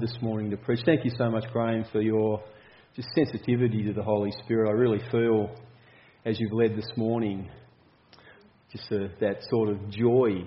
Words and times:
this 0.00 0.16
morning 0.20 0.50
to 0.50 0.56
preach. 0.56 0.80
Thank 0.84 1.04
you 1.04 1.10
so 1.16 1.30
much, 1.30 1.44
Graham, 1.52 1.84
for 1.90 2.02
your 2.02 2.42
just 2.94 3.08
sensitivity 3.14 3.82
to 3.84 3.92
the 3.92 4.02
Holy 4.02 4.30
Spirit. 4.44 4.68
I 4.68 4.72
really 4.72 5.00
feel, 5.10 5.50
as 6.24 6.38
you've 6.38 6.52
led 6.52 6.76
this 6.76 6.88
morning, 6.96 7.48
just 8.72 8.90
a, 8.90 9.08
that 9.20 9.42
sort 9.48 9.70
of 9.70 9.88
joy 9.90 10.44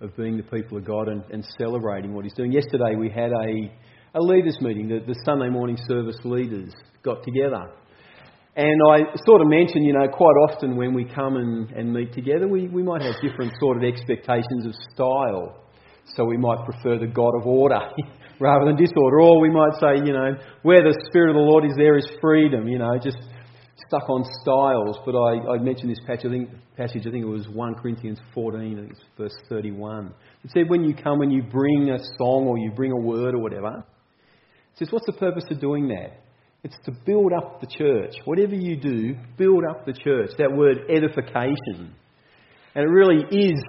of 0.00 0.16
being 0.16 0.36
the 0.36 0.42
people 0.42 0.76
of 0.76 0.84
God 0.84 1.08
and, 1.08 1.22
and, 1.32 1.44
celebrating 1.58 2.12
what 2.12 2.24
He's 2.24 2.34
doing. 2.34 2.52
Yesterday 2.52 2.96
we 2.98 3.08
had 3.08 3.30
a, 3.30 3.72
a 4.14 4.20
leaders' 4.20 4.58
meeting. 4.60 4.88
The, 4.88 5.00
the 5.06 5.18
Sunday 5.24 5.48
morning 5.48 5.78
service 5.88 6.18
leaders 6.24 6.72
got 7.02 7.22
together. 7.22 7.70
And 8.56 8.80
I 8.90 8.98
sort 9.26 9.40
of 9.40 9.48
mentioned, 9.48 9.86
you 9.86 9.94
know, 9.94 10.08
quite 10.08 10.36
often 10.48 10.76
when 10.76 10.92
we 10.92 11.04
come 11.04 11.36
and, 11.36 11.70
and 11.70 11.92
meet 11.92 12.12
together, 12.12 12.46
we, 12.46 12.68
we 12.68 12.82
might 12.82 13.02
have 13.02 13.14
different 13.22 13.52
sort 13.58 13.78
of 13.78 13.84
expectations 13.84 14.66
of 14.66 14.74
style. 14.92 15.60
So 16.16 16.24
we 16.24 16.36
might 16.36 16.64
prefer 16.64 16.98
the 16.98 17.06
God 17.06 17.32
of 17.40 17.46
order 17.46 17.80
rather 18.40 18.66
than 18.66 18.76
disorder. 18.76 19.20
Or 19.20 19.40
we 19.40 19.50
might 19.50 19.74
say, 19.80 20.04
you 20.04 20.12
know, 20.12 20.36
where 20.62 20.82
the 20.82 20.94
Spirit 21.08 21.30
of 21.30 21.36
the 21.36 21.42
Lord 21.42 21.64
is, 21.64 21.72
there 21.76 21.96
is 21.96 22.08
freedom, 22.20 22.68
you 22.68 22.78
know, 22.78 22.98
just 23.02 23.18
stuck 23.86 24.08
on 24.08 24.24
styles. 24.42 24.98
But 25.04 25.16
I, 25.16 25.54
I 25.54 25.58
mentioned 25.58 25.90
this 25.90 26.00
passage 26.06 26.26
I, 26.26 26.30
think, 26.30 26.50
passage, 26.76 27.06
I 27.06 27.10
think 27.10 27.24
it 27.24 27.28
was 27.28 27.48
1 27.48 27.74
Corinthians 27.76 28.18
14, 28.34 28.60
I 28.60 28.80
think 28.80 28.92
it's 28.92 29.04
verse 29.16 29.36
31. 29.48 30.12
It 30.44 30.50
said, 30.52 30.68
when 30.68 30.84
you 30.84 30.94
come 30.94 31.20
and 31.20 31.32
you 31.32 31.42
bring 31.42 31.90
a 31.90 31.98
song 32.18 32.46
or 32.46 32.58
you 32.58 32.72
bring 32.74 32.92
a 32.92 33.00
word 33.00 33.34
or 33.34 33.38
whatever, 33.38 33.84
it 34.72 34.78
says, 34.78 34.88
what's 34.90 35.06
the 35.06 35.12
purpose 35.12 35.44
of 35.50 35.60
doing 35.60 35.88
that? 35.88 36.20
It's 36.64 36.76
to 36.86 36.92
build 37.04 37.32
up 37.36 37.60
the 37.60 37.66
church. 37.66 38.14
Whatever 38.24 38.54
you 38.54 38.76
do, 38.76 39.16
build 39.36 39.64
up 39.70 39.84
the 39.84 39.92
church. 39.92 40.30
That 40.38 40.50
word 40.50 40.78
edification. 40.88 41.94
And 42.74 42.84
it 42.84 42.90
really 42.90 43.22
is 43.30 43.62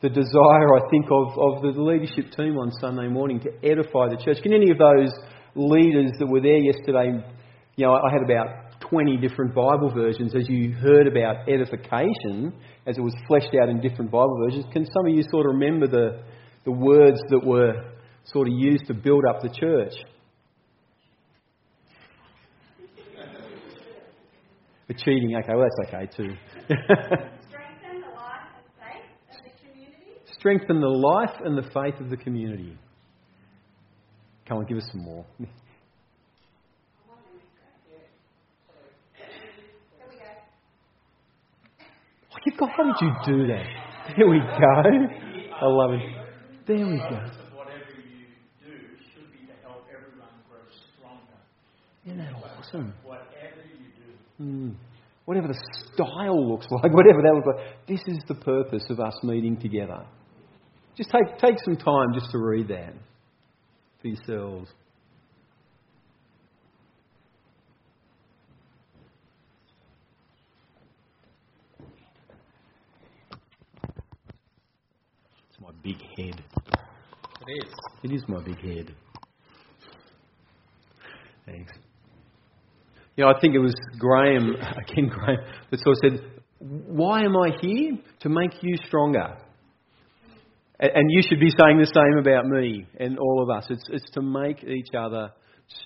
the 0.00 0.08
desire, 0.08 0.76
I 0.76 0.88
think, 0.90 1.06
of, 1.10 1.36
of 1.38 1.62
the 1.62 1.80
leadership 1.80 2.30
team 2.36 2.56
on 2.56 2.70
Sunday 2.80 3.08
morning 3.08 3.40
to 3.40 3.50
edify 3.68 4.08
the 4.08 4.20
church. 4.24 4.38
Can 4.42 4.52
any 4.52 4.70
of 4.70 4.78
those 4.78 5.10
leaders 5.56 6.12
that 6.18 6.26
were 6.26 6.40
there 6.40 6.58
yesterday, 6.58 7.18
you 7.76 7.86
know, 7.86 7.94
I 7.94 8.12
had 8.12 8.22
about 8.22 8.80
20 8.88 9.16
different 9.16 9.54
Bible 9.54 9.92
versions 9.92 10.34
as 10.36 10.48
you 10.48 10.72
heard 10.72 11.08
about 11.08 11.48
edification, 11.48 12.52
as 12.86 12.96
it 12.96 13.00
was 13.00 13.14
fleshed 13.26 13.54
out 13.60 13.68
in 13.68 13.80
different 13.80 14.10
Bible 14.10 14.38
versions. 14.44 14.66
Can 14.72 14.86
some 14.86 15.06
of 15.06 15.12
you 15.14 15.24
sort 15.30 15.46
of 15.46 15.54
remember 15.54 15.88
the, 15.88 16.22
the 16.64 16.70
words 16.70 17.18
that 17.30 17.44
were 17.44 17.74
sort 18.24 18.46
of 18.46 18.54
used 18.56 18.86
to 18.86 18.94
build 18.94 19.24
up 19.28 19.42
the 19.42 19.48
church? 19.48 19.94
Achieving, 24.88 25.36
okay, 25.36 25.52
well, 25.54 25.66
that's 25.68 25.92
okay 25.92 26.08
too. 26.16 26.34
strengthen 30.48 30.80
the 30.80 30.88
life 30.88 31.36
and 31.44 31.58
the 31.58 31.62
faith 31.62 32.00
of 32.00 32.08
the 32.08 32.16
community. 32.16 32.74
Come 34.46 34.58
on, 34.58 34.64
give 34.64 34.78
us 34.78 34.88
some 34.90 35.02
more. 35.02 35.26
You've 42.46 42.54
how 42.58 42.84
did 42.84 42.94
you 43.02 43.10
do 43.26 43.46
that? 43.48 43.64
There 44.16 44.26
we 44.26 44.38
go. 44.38 44.46
I 45.54 45.66
love 45.66 45.90
it. 45.92 46.00
There 46.66 46.76
we 46.76 46.96
go. 46.96 47.20
Isn't 52.06 52.18
that 52.18 52.32
awesome? 52.32 52.94
Whatever 53.04 53.62
you 53.78 53.88
do. 54.38 54.44
Mm. 54.44 54.76
Whatever 55.26 55.48
the 55.48 55.58
style 55.92 56.50
looks 56.50 56.66
like, 56.70 56.90
whatever 56.94 57.20
that 57.20 57.34
looks 57.34 57.48
like, 57.54 57.86
this 57.86 58.00
is 58.06 58.18
the 58.28 58.34
purpose 58.36 58.84
of 58.88 58.98
us 58.98 59.12
meeting 59.22 59.58
together. 59.60 60.06
Just 60.98 61.10
take, 61.10 61.38
take 61.38 61.54
some 61.64 61.76
time 61.76 62.12
just 62.12 62.32
to 62.32 62.38
read 62.38 62.66
that 62.68 62.92
for 64.02 64.08
yourselves. 64.08 64.68
It's 75.48 75.60
my 75.60 75.70
big 75.84 75.98
head. 76.16 76.42
It 77.46 77.64
is. 77.64 77.72
It 78.02 78.12
is 78.12 78.22
my 78.26 78.42
big 78.42 78.58
head. 78.58 78.92
Thanks. 81.46 81.72
You 83.14 83.22
know, 83.22 83.30
I 83.30 83.38
think 83.38 83.54
it 83.54 83.60
was 83.60 83.74
Graham, 84.00 84.56
again 84.90 85.08
Graham, 85.08 85.38
that 85.70 85.78
sort 85.78 85.96
of 85.96 86.10
said, 86.10 86.42
Why 86.58 87.20
am 87.20 87.36
I 87.36 87.50
here? 87.60 87.98
To 88.22 88.28
make 88.28 88.60
you 88.62 88.74
stronger. 88.88 89.36
And 90.80 91.10
you 91.10 91.22
should 91.28 91.40
be 91.40 91.50
saying 91.50 91.78
the 91.78 91.86
same 91.92 92.18
about 92.18 92.46
me 92.46 92.86
and 93.00 93.18
all 93.18 93.42
of 93.42 93.50
us. 93.50 93.66
It's, 93.68 93.88
it's 93.90 94.10
to 94.12 94.22
make 94.22 94.62
each 94.62 94.94
other 94.96 95.32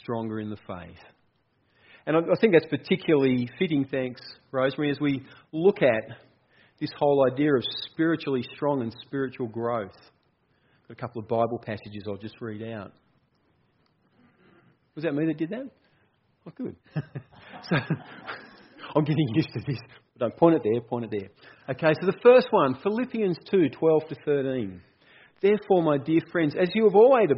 stronger 0.03 0.39
in 0.39 0.51
the 0.51 0.59
faith. 0.67 0.99
And 2.07 2.17
I, 2.17 2.21
think 2.41 2.53
that's 2.53 2.67
particularly 2.67 3.49
fitting, 3.59 3.87
thanks, 3.91 4.21
Rosemary, 4.51 4.91
as 4.91 5.01
we 5.01 5.23
look 5.53 5.83
at 5.83 6.17
this 6.81 6.91
whole 6.99 7.25
idea 7.33 7.55
of 7.55 7.63
spiritually 7.93 8.45
strong 8.55 8.83
and 8.83 8.93
spiritual 9.07 9.47
growth. 9.47 9.95
Got 10.89 10.91
a 10.91 11.01
couple 11.01 11.23
of 11.23 11.29
Bible 11.29 11.63
passages 11.65 12.03
I'll 12.09 12.17
just 12.17 12.41
read 12.41 12.63
out. 12.75 12.93
Was 14.95 15.05
that 15.05 15.15
me 15.15 15.27
that 15.27 15.39
did 15.39 15.51
that? 15.51 15.71
Oh, 16.47 16.53
good. 16.57 16.77
so, 16.95 17.77
I'm 18.97 19.05
getting 19.05 19.29
used 19.35 19.49
to 19.55 19.61
this. 19.67 19.79
Don't 20.23 20.37
point 20.37 20.55
it 20.55 20.63
there, 20.63 20.81
point 20.81 21.07
it 21.07 21.11
there. 21.11 21.75
Okay, 21.75 21.93
so 22.01 22.07
the 22.07 22.17
first 22.23 22.47
one, 22.53 22.77
Philippians 22.81 23.39
2 23.51 23.71
12 23.71 24.09
to 24.09 24.15
13. 24.25 24.81
Therefore, 25.41 25.83
my 25.83 25.99
dear 25.99 26.21
friends, 26.31 26.55
as 26.55 26.69
you, 26.77 26.85
have 26.85 26.95
always 26.95 27.29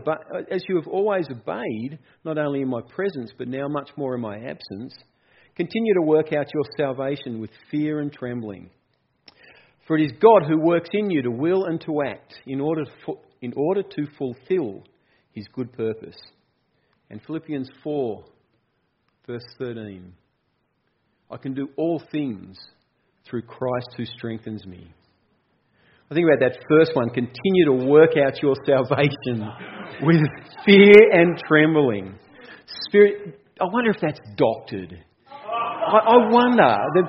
as 0.50 0.62
you 0.68 0.76
have 0.76 0.86
always 0.86 1.26
obeyed, 1.30 1.98
not 2.26 2.36
only 2.36 2.60
in 2.60 2.68
my 2.68 2.82
presence, 2.94 3.32
but 3.38 3.48
now 3.48 3.68
much 3.68 3.88
more 3.96 4.14
in 4.16 4.20
my 4.20 4.36
absence, 4.36 4.94
continue 5.56 5.94
to 5.94 6.02
work 6.02 6.34
out 6.34 6.52
your 6.52 6.64
salvation 6.76 7.40
with 7.40 7.48
fear 7.70 8.00
and 8.00 8.12
trembling. 8.12 8.68
For 9.86 9.96
it 9.96 10.04
is 10.04 10.12
God 10.20 10.42
who 10.46 10.60
works 10.60 10.90
in 10.92 11.08
you 11.08 11.22
to 11.22 11.30
will 11.30 11.64
and 11.64 11.80
to 11.86 12.02
act 12.06 12.34
in 12.44 12.60
order 12.60 12.84
to, 12.84 13.14
in 13.40 13.54
order 13.56 13.82
to 13.82 14.06
fulfill 14.18 14.84
his 15.32 15.46
good 15.54 15.72
purpose. 15.72 16.18
And 17.08 17.22
Philippians 17.26 17.70
4, 17.82 18.24
verse 19.26 19.46
13. 19.58 20.12
I 21.30 21.36
can 21.36 21.54
do 21.54 21.68
all 21.76 22.02
things 22.12 22.58
through 23.28 23.42
Christ 23.42 23.88
who 23.96 24.04
strengthens 24.04 24.66
me. 24.66 24.92
I 26.10 26.14
think 26.14 26.26
about 26.28 26.40
that 26.40 26.58
first 26.68 26.92
one. 26.94 27.08
Continue 27.08 27.64
to 27.66 27.86
work 27.86 28.10
out 28.16 28.40
your 28.42 28.54
salvation 28.66 29.50
with 30.02 30.20
fear 30.66 30.92
and 31.12 31.40
trembling. 31.48 32.14
Spirit, 32.86 33.40
I 33.60 33.64
wonder 33.64 33.90
if 33.90 34.00
that's 34.00 34.20
doctored. 34.36 35.02
I, 35.28 35.98
I 35.98 36.30
wonder. 36.30 36.76
That, 36.94 37.08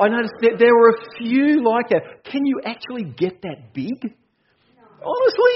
I 0.00 0.08
noticed 0.08 0.34
that 0.42 0.58
there 0.58 0.74
were 0.74 0.90
a 0.90 1.18
few 1.18 1.62
like 1.64 1.88
that. 1.90 2.24
Can 2.24 2.46
you 2.46 2.60
actually 2.64 3.04
get 3.04 3.42
that 3.42 3.74
big? 3.74 4.14
Honestly, 5.02 5.54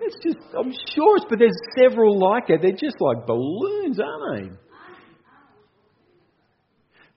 it's 0.00 0.16
just. 0.24 0.38
I'm 0.56 0.72
sure 0.94 1.16
it's, 1.16 1.26
but 1.28 1.38
there's 1.38 1.58
several 1.76 2.18
like 2.18 2.46
that. 2.48 2.58
They're 2.62 2.72
just 2.72 2.96
like 3.00 3.26
balloons, 3.26 3.98
aren't 4.00 4.50
they? 4.50 4.56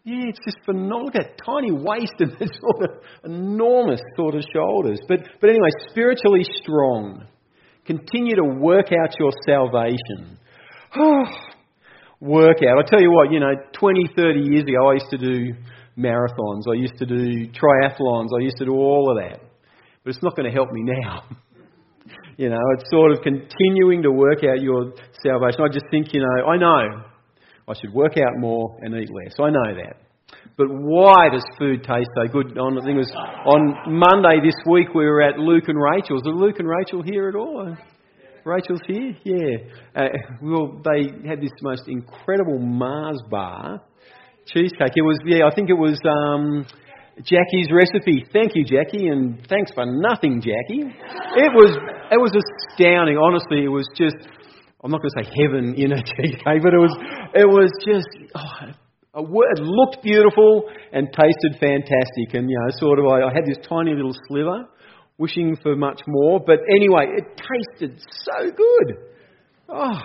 Yeah, 0.03 0.29
it's 0.29 0.39
just 0.43 0.57
phenomenal. 0.65 1.05
Look 1.05 1.15
at 1.15 1.37
that 1.37 1.45
tiny 1.45 1.71
waist 1.71 2.13
and 2.19 2.31
this 2.39 2.49
sort 2.59 2.89
of 2.89 3.03
enormous 3.23 4.01
sort 4.15 4.33
of 4.33 4.43
shoulders. 4.53 4.99
But, 5.07 5.19
but 5.39 5.49
anyway, 5.49 5.69
spiritually 5.89 6.43
strong. 6.61 7.25
Continue 7.85 8.35
to 8.35 8.43
work 8.59 8.87
out 8.87 9.13
your 9.19 9.31
salvation. 9.45 10.39
work 12.19 12.57
out. 12.67 12.79
I 12.79 12.89
tell 12.89 13.01
you 13.01 13.11
what, 13.11 13.31
you 13.31 13.39
know, 13.39 13.53
20, 13.73 14.09
30 14.15 14.39
years 14.39 14.63
ago, 14.63 14.89
I 14.89 14.93
used 14.93 15.09
to 15.11 15.17
do 15.17 15.53
marathons. 15.97 16.63
I 16.69 16.75
used 16.75 16.97
to 16.97 17.05
do 17.05 17.47
triathlons. 17.49 18.29
I 18.35 18.41
used 18.41 18.57
to 18.57 18.65
do 18.65 18.73
all 18.73 19.11
of 19.11 19.17
that. 19.23 19.39
But 20.03 20.09
it's 20.15 20.23
not 20.23 20.35
going 20.35 20.49
to 20.49 20.53
help 20.53 20.71
me 20.71 20.81
now. 20.83 21.25
you 22.37 22.49
know, 22.49 22.61
it's 22.75 22.89
sort 22.89 23.11
of 23.11 23.19
continuing 23.21 24.01
to 24.01 24.11
work 24.11 24.39
out 24.39 24.61
your 24.61 24.93
salvation. 25.21 25.61
I 25.61 25.71
just 25.71 25.85
think, 25.91 26.11
you 26.11 26.21
know, 26.21 26.47
I 26.47 26.57
know 26.57 27.10
I 27.71 27.79
should 27.79 27.93
work 27.93 28.17
out 28.17 28.37
more 28.37 28.77
and 28.81 28.93
eat 28.95 29.09
less. 29.09 29.33
I 29.39 29.49
know 29.49 29.75
that. 29.75 29.95
But 30.57 30.67
why 30.69 31.29
does 31.31 31.43
food 31.57 31.83
taste 31.83 32.09
so 32.15 32.27
good? 32.27 32.57
On, 32.57 32.77
I 32.77 32.83
think 32.83 32.95
it 32.95 33.07
was 33.07 33.15
on 33.45 33.97
Monday 33.97 34.43
this 34.43 34.55
week 34.69 34.93
we 34.93 35.05
were 35.05 35.21
at 35.21 35.39
Luke 35.39 35.65
and 35.67 35.79
Rachel's. 35.79 36.23
Are 36.27 36.33
Luke 36.33 36.59
and 36.59 36.67
Rachel 36.67 37.01
here 37.01 37.29
at 37.29 37.35
all? 37.35 37.75
Rachel's 38.43 38.81
here? 38.85 39.15
Yeah. 39.23 39.57
Uh, 39.95 40.09
well, 40.41 40.81
they 40.83 41.27
had 41.27 41.41
this 41.41 41.51
most 41.61 41.83
incredible 41.87 42.59
Mars 42.59 43.21
bar 43.29 43.81
cheesecake. 44.47 44.93
It 44.95 45.01
was, 45.01 45.17
yeah, 45.25 45.47
I 45.49 45.55
think 45.55 45.69
it 45.69 45.77
was 45.77 45.99
um, 46.03 46.65
Jackie's 47.17 47.69
recipe. 47.71 48.25
Thank 48.33 48.55
you, 48.55 48.65
Jackie, 48.65 49.07
and 49.07 49.45
thanks 49.47 49.71
for 49.73 49.85
nothing, 49.85 50.41
Jackie. 50.41 50.83
It 50.83 51.51
was, 51.55 51.77
it 52.11 52.19
was 52.19 52.33
astounding. 52.35 53.17
Honestly, 53.17 53.63
it 53.63 53.71
was 53.71 53.87
just 53.95 54.17
I'm 54.83 54.89
not 54.89 55.01
going 55.01 55.11
to 55.15 55.23
say 55.23 55.43
heaven 55.43 55.75
in 55.75 55.91
a 55.91 56.01
cheesecake, 56.01 56.63
but 56.63 56.73
it 56.73 56.81
was, 56.81 56.97
it 57.35 57.47
was 57.47 57.69
just, 57.85 58.07
oh, 58.33 58.69
it 59.13 59.59
looked 59.59 60.03
beautiful 60.03 60.69
and 60.91 61.07
tasted 61.13 61.59
fantastic. 61.59 62.33
And, 62.33 62.49
you 62.49 62.57
know, 62.59 62.69
sort 62.79 62.97
of, 62.97 63.05
I, 63.05 63.21
I 63.21 63.33
had 63.33 63.45
this 63.45 63.57
tiny 63.67 63.93
little 63.93 64.15
sliver, 64.27 64.65
wishing 65.17 65.55
for 65.61 65.75
much 65.75 66.01
more. 66.07 66.39
But 66.39 66.59
anyway, 66.75 67.05
it 67.15 67.25
tasted 67.37 68.01
so 68.25 68.49
good. 68.49 68.97
Oh, 69.69 69.99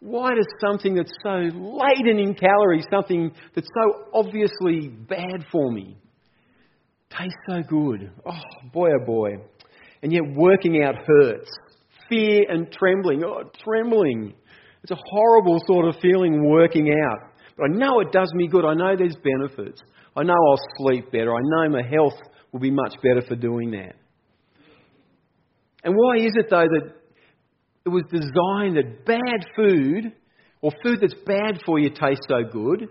why 0.00 0.34
does 0.34 0.48
something 0.60 0.94
that's 0.94 1.14
so 1.22 1.30
laden 1.30 2.18
in 2.18 2.34
calories, 2.34 2.86
something 2.90 3.32
that's 3.54 3.68
so 3.72 4.04
obviously 4.12 4.88
bad 4.88 5.46
for 5.52 5.70
me, 5.70 5.96
taste 7.10 7.36
so 7.48 7.62
good? 7.62 8.10
Oh, 8.26 8.68
boy, 8.72 8.88
oh 9.00 9.04
boy. 9.04 9.30
And 10.02 10.12
yet 10.12 10.22
working 10.34 10.82
out 10.82 10.96
hurts. 11.06 11.50
Fear 12.08 12.50
and 12.50 12.70
trembling. 12.72 13.22
Oh, 13.24 13.42
trembling. 13.64 14.34
It's 14.82 14.92
a 14.92 14.98
horrible 15.10 15.58
sort 15.66 15.86
of 15.88 15.96
feeling 16.00 16.48
working 16.48 16.90
out. 16.90 17.32
But 17.56 17.70
I 17.70 17.74
know 17.74 18.00
it 18.00 18.12
does 18.12 18.30
me 18.34 18.48
good. 18.48 18.64
I 18.64 18.74
know 18.74 18.96
there's 18.96 19.16
benefits. 19.16 19.82
I 20.16 20.22
know 20.22 20.34
I'll 20.34 20.60
sleep 20.78 21.10
better. 21.10 21.34
I 21.34 21.40
know 21.42 21.68
my 21.68 21.82
health 21.82 22.18
will 22.52 22.60
be 22.60 22.70
much 22.70 22.94
better 23.02 23.22
for 23.26 23.34
doing 23.34 23.72
that. 23.72 23.96
And 25.84 25.94
why 25.96 26.16
is 26.16 26.32
it, 26.34 26.46
though, 26.50 26.66
that 26.66 26.94
it 27.86 27.88
was 27.88 28.04
designed 28.10 28.76
that 28.76 29.04
bad 29.04 29.46
food, 29.56 30.12
or 30.60 30.72
food 30.82 30.98
that's 31.00 31.14
bad 31.26 31.60
for 31.64 31.78
you, 31.78 31.90
tastes 31.90 32.26
so 32.28 32.42
good, 32.50 32.88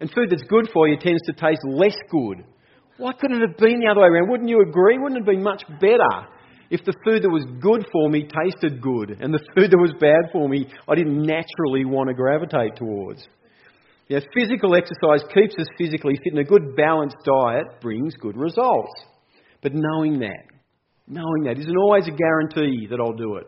and 0.00 0.10
food 0.12 0.30
that's 0.30 0.44
good 0.48 0.68
for 0.72 0.88
you 0.88 0.96
tends 0.96 1.22
to 1.26 1.32
taste 1.32 1.60
less 1.66 1.96
good? 2.10 2.44
Why 2.96 3.12
couldn't 3.12 3.42
it 3.42 3.48
have 3.48 3.56
been 3.58 3.80
the 3.80 3.88
other 3.90 4.00
way 4.00 4.08
around? 4.08 4.30
Wouldn't 4.30 4.48
you 4.48 4.60
agree? 4.60 4.98
Wouldn't 4.98 5.16
it 5.16 5.24
have 5.24 5.34
been 5.34 5.42
much 5.42 5.62
better 5.80 6.28
if 6.70 6.84
the 6.84 6.94
food 7.04 7.22
that 7.22 7.30
was 7.30 7.44
good 7.60 7.86
for 7.90 8.10
me 8.10 8.28
tasted 8.28 8.80
good, 8.82 9.16
and 9.20 9.32
the 9.32 9.40
food 9.56 9.70
that 9.70 9.78
was 9.78 9.92
bad 10.00 10.30
for 10.32 10.48
me 10.48 10.66
I 10.88 10.94
didn't 10.94 11.22
naturally 11.22 11.84
want 11.84 12.08
to 12.08 12.14
gravitate 12.14 12.76
towards? 12.76 13.26
Physical 14.08 14.74
exercise 14.74 15.22
keeps 15.34 15.54
us 15.58 15.66
physically 15.76 16.14
fit, 16.24 16.32
and 16.32 16.38
a 16.38 16.44
good 16.44 16.74
balanced 16.76 17.16
diet 17.24 17.80
brings 17.80 18.14
good 18.14 18.36
results. 18.36 18.92
But 19.60 19.72
knowing 19.74 20.20
that, 20.20 20.44
knowing 21.06 21.44
that 21.44 21.58
isn't 21.58 21.76
always 21.76 22.06
a 22.06 22.12
guarantee 22.12 22.86
that 22.90 23.00
I'll 23.00 23.12
do 23.12 23.36
it. 23.36 23.46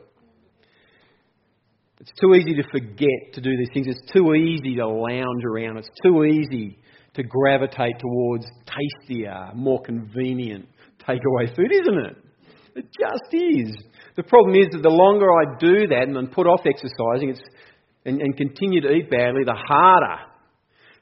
It's 2.00 2.12
too 2.20 2.34
easy 2.34 2.55
to 2.55 2.62
forget 2.70 3.34
to 3.34 3.40
do 3.40 3.50
these 3.56 3.69
things. 3.75 3.87
It's 3.87 4.12
too 4.12 4.34
easy 4.34 4.76
to 4.76 4.87
lounge 4.87 5.44
around. 5.44 5.76
It's 5.76 5.90
too 6.02 6.25
easy 6.25 6.78
to 7.14 7.22
gravitate 7.22 7.99
towards 7.99 8.46
tastier, 8.67 9.50
more 9.55 9.82
convenient 9.82 10.67
takeaway 11.06 11.55
food, 11.55 11.72
isn't 11.72 12.06
it? 12.06 12.17
It 12.81 12.87
just 12.97 13.29
is. 13.35 13.77
The 14.17 14.23
problem 14.23 14.55
is 14.56 14.69
that 14.73 14.82
the 14.82 14.88
longer 14.88 15.27
I 15.29 15.59
do 15.59 15.87
that 15.88 16.05
and 16.09 16.17
then 16.17 16.29
put 16.29 16.47
off 16.47 16.61
exercising 16.65 17.37
and, 18.06 18.23
and 18.23 18.37
continue 18.37 18.81
to 18.81 18.91
eat 18.91 19.11
badly, 19.11 19.44
the 19.44 19.55
harder 19.55 20.23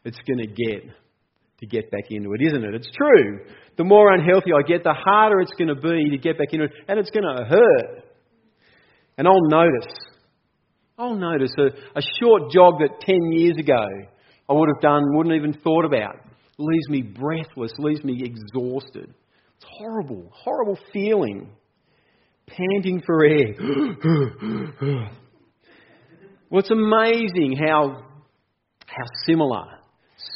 it's 0.05 0.19
going 0.27 0.39
to 0.39 0.47
get 0.47 0.91
to 1.61 1.67
get 1.67 1.91
back 1.91 2.05
into 2.11 2.33
it, 2.33 2.41
isn't 2.43 2.65
it? 2.65 2.75
It's 2.75 2.91
true. 2.97 3.45
The 3.77 3.85
more 3.85 4.13
unhealthy 4.13 4.51
I 4.53 4.67
get, 4.67 4.83
the 4.83 4.93
harder 4.93 5.41
it's 5.41 5.53
going 5.53 5.69
to 5.69 5.77
be 5.77 6.11
to 6.11 6.19
get 6.19 6.39
back 6.39 6.49
into 6.53 6.67
it, 6.67 6.73
and 6.89 6.99
it's 6.99 7.11
going 7.11 7.25
to 7.25 7.45
hurt. 7.45 8.05
And 9.17 9.27
I'll 9.27 9.49
notice, 9.49 9.93
I'll 10.99 11.17
notice 11.17 11.53
a, 11.59 11.99
a 11.99 12.03
short 12.21 12.51
jog 12.53 12.81
that 12.81 13.01
10 13.03 13.33
years 13.33 13.57
ago 13.57 13.85
I 14.49 14.53
would 14.53 14.69
have 14.75 14.83
done, 14.83 15.17
wouldn't 15.17 15.35
even 15.37 15.53
thought 15.63 15.85
about, 15.85 16.17
leaves 16.59 16.89
me 16.89 17.03
breathless, 17.03 17.73
leaves 17.79 18.03
me 18.03 18.21
exhausted. 18.25 19.15
It's 19.57 19.67
horrible, 19.79 20.31
horrible 20.33 20.79
feeling. 20.93 21.51
Panting 22.49 23.03
for 23.05 23.25
air. 23.25 23.55
well, 26.51 26.61
it's 26.61 26.71
amazing 26.71 27.57
how, 27.57 28.03
how 28.87 29.05
similar 29.27 29.65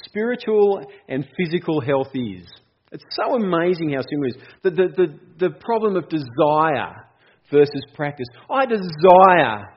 spiritual 0.05 0.85
and 1.09 1.27
physical 1.37 1.81
health 1.81 2.11
is. 2.15 2.47
It's 2.93 3.05
so 3.11 3.35
amazing 3.35 3.93
how 3.93 4.03
similar 4.03 4.27
it 4.27 4.37
is. 4.37 4.43
The, 4.63 4.71
the, 4.71 4.89
the, 4.97 5.49
the 5.49 5.51
problem 5.61 5.97
of 5.97 6.09
desire 6.09 7.07
versus 7.51 7.83
practice. 7.95 8.27
I 8.51 8.67
desire 8.67 9.69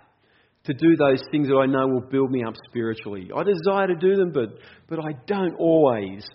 to 0.65 0.73
do 0.73 0.95
those 0.97 1.21
things 1.31 1.47
that 1.47 1.55
I 1.55 1.65
know 1.65 1.87
will 1.87 2.09
build 2.09 2.31
me 2.31 2.43
up 2.43 2.55
spiritually. 2.67 3.29
I 3.35 3.43
desire 3.43 3.87
to 3.87 3.95
do 3.95 4.15
them, 4.15 4.31
but, 4.33 4.57
but 4.89 4.99
I 4.99 5.11
don't 5.27 5.55
always 5.57 6.25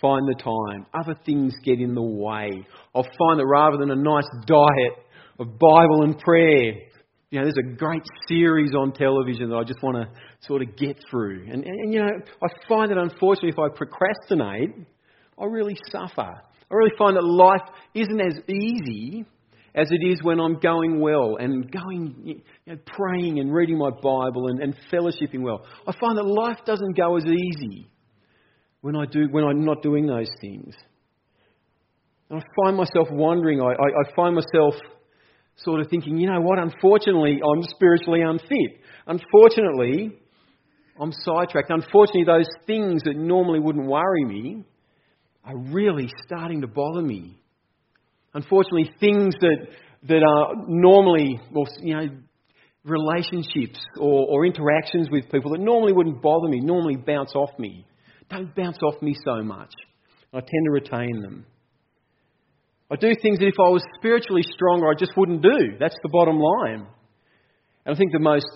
find 0.00 0.26
the 0.26 0.42
time. 0.42 0.86
Other 0.94 1.14
things 1.24 1.54
get 1.64 1.80
in 1.80 1.94
the 1.94 2.02
way. 2.02 2.50
I'll 2.94 3.02
find 3.02 3.38
that 3.38 3.46
rather 3.46 3.76
than 3.76 3.90
a 3.90 3.96
nice 3.96 4.28
diet 4.46 5.05
of 5.38 5.58
Bible 5.58 6.02
and 6.02 6.18
prayer, 6.18 6.72
you 7.30 7.40
know, 7.40 7.44
there's 7.44 7.58
a 7.58 7.76
great 7.76 8.04
series 8.28 8.72
on 8.74 8.92
television 8.92 9.50
that 9.50 9.56
I 9.56 9.64
just 9.64 9.82
want 9.82 9.96
to 9.96 10.08
sort 10.46 10.62
of 10.62 10.76
get 10.76 10.96
through. 11.10 11.46
And, 11.50 11.64
and, 11.64 11.80
and, 11.80 11.92
you 11.92 12.00
know, 12.00 12.10
I 12.42 12.46
find 12.68 12.90
that 12.90 12.98
unfortunately, 12.98 13.50
if 13.50 13.58
I 13.58 13.68
procrastinate, 13.74 14.86
I 15.38 15.44
really 15.44 15.76
suffer. 15.90 16.22
I 16.70 16.74
really 16.74 16.96
find 16.96 17.16
that 17.16 17.24
life 17.24 17.68
isn't 17.94 18.20
as 18.20 18.38
easy 18.48 19.24
as 19.74 19.88
it 19.90 20.06
is 20.06 20.22
when 20.22 20.40
I'm 20.40 20.58
going 20.58 21.00
well 21.00 21.36
and 21.38 21.70
going, 21.70 22.14
you 22.24 22.40
know, 22.66 22.78
praying 22.86 23.38
and 23.40 23.52
reading 23.52 23.76
my 23.76 23.90
Bible 23.90 24.48
and, 24.48 24.60
and 24.60 24.74
fellowshipping 24.90 25.42
well. 25.42 25.66
I 25.86 25.92
find 26.00 26.16
that 26.16 26.24
life 26.24 26.58
doesn't 26.64 26.96
go 26.96 27.16
as 27.16 27.24
easy 27.24 27.88
when 28.80 28.96
I 28.96 29.04
do 29.04 29.28
when 29.30 29.44
I'm 29.44 29.64
not 29.64 29.82
doing 29.82 30.06
those 30.06 30.30
things. 30.40 30.74
And 32.30 32.40
I 32.40 32.42
find 32.64 32.76
myself 32.76 33.08
wondering. 33.10 33.60
I, 33.60 33.66
I, 33.66 33.70
I 33.72 34.14
find 34.16 34.34
myself 34.34 34.74
sort 35.56 35.80
of 35.80 35.88
thinking, 35.88 36.18
you 36.18 36.30
know 36.30 36.40
what, 36.40 36.58
unfortunately, 36.58 37.40
I'm 37.42 37.62
spiritually 37.62 38.22
unfit. 38.22 38.80
Unfortunately, 39.06 40.18
I'm 41.00 41.12
sidetracked. 41.12 41.70
Unfortunately, 41.70 42.24
those 42.24 42.48
things 42.66 43.02
that 43.04 43.16
normally 43.16 43.60
wouldn't 43.60 43.86
worry 43.86 44.24
me 44.24 44.64
are 45.44 45.56
really 45.56 46.10
starting 46.26 46.60
to 46.62 46.66
bother 46.66 47.02
me. 47.02 47.38
Unfortunately, 48.34 48.90
things 49.00 49.34
that, 49.40 49.68
that 50.08 50.22
are 50.22 50.54
normally, 50.68 51.40
well, 51.52 51.66
you 51.80 51.96
know, 51.96 52.08
relationships 52.84 53.80
or, 53.98 54.26
or 54.28 54.46
interactions 54.46 55.08
with 55.10 55.30
people 55.30 55.52
that 55.52 55.60
normally 55.60 55.92
wouldn't 55.92 56.22
bother 56.22 56.48
me, 56.48 56.60
normally 56.60 56.96
bounce 56.96 57.34
off 57.34 57.50
me, 57.58 57.86
don't 58.30 58.54
bounce 58.54 58.78
off 58.82 59.00
me 59.02 59.14
so 59.24 59.42
much. 59.42 59.72
I 60.32 60.40
tend 60.40 60.64
to 60.66 60.70
retain 60.70 61.20
them. 61.22 61.46
I 62.90 62.96
do 62.96 63.12
things 63.20 63.38
that 63.40 63.46
if 63.46 63.58
I 63.58 63.68
was 63.68 63.82
spiritually 63.98 64.42
stronger, 64.54 64.86
I 64.88 64.94
just 64.98 65.16
wouldn't 65.16 65.42
do. 65.42 65.76
That's 65.78 65.96
the 66.02 66.08
bottom 66.08 66.38
line. 66.38 66.86
And 67.84 67.94
I 67.94 67.98
think 67.98 68.12
the 68.12 68.20
most 68.20 68.46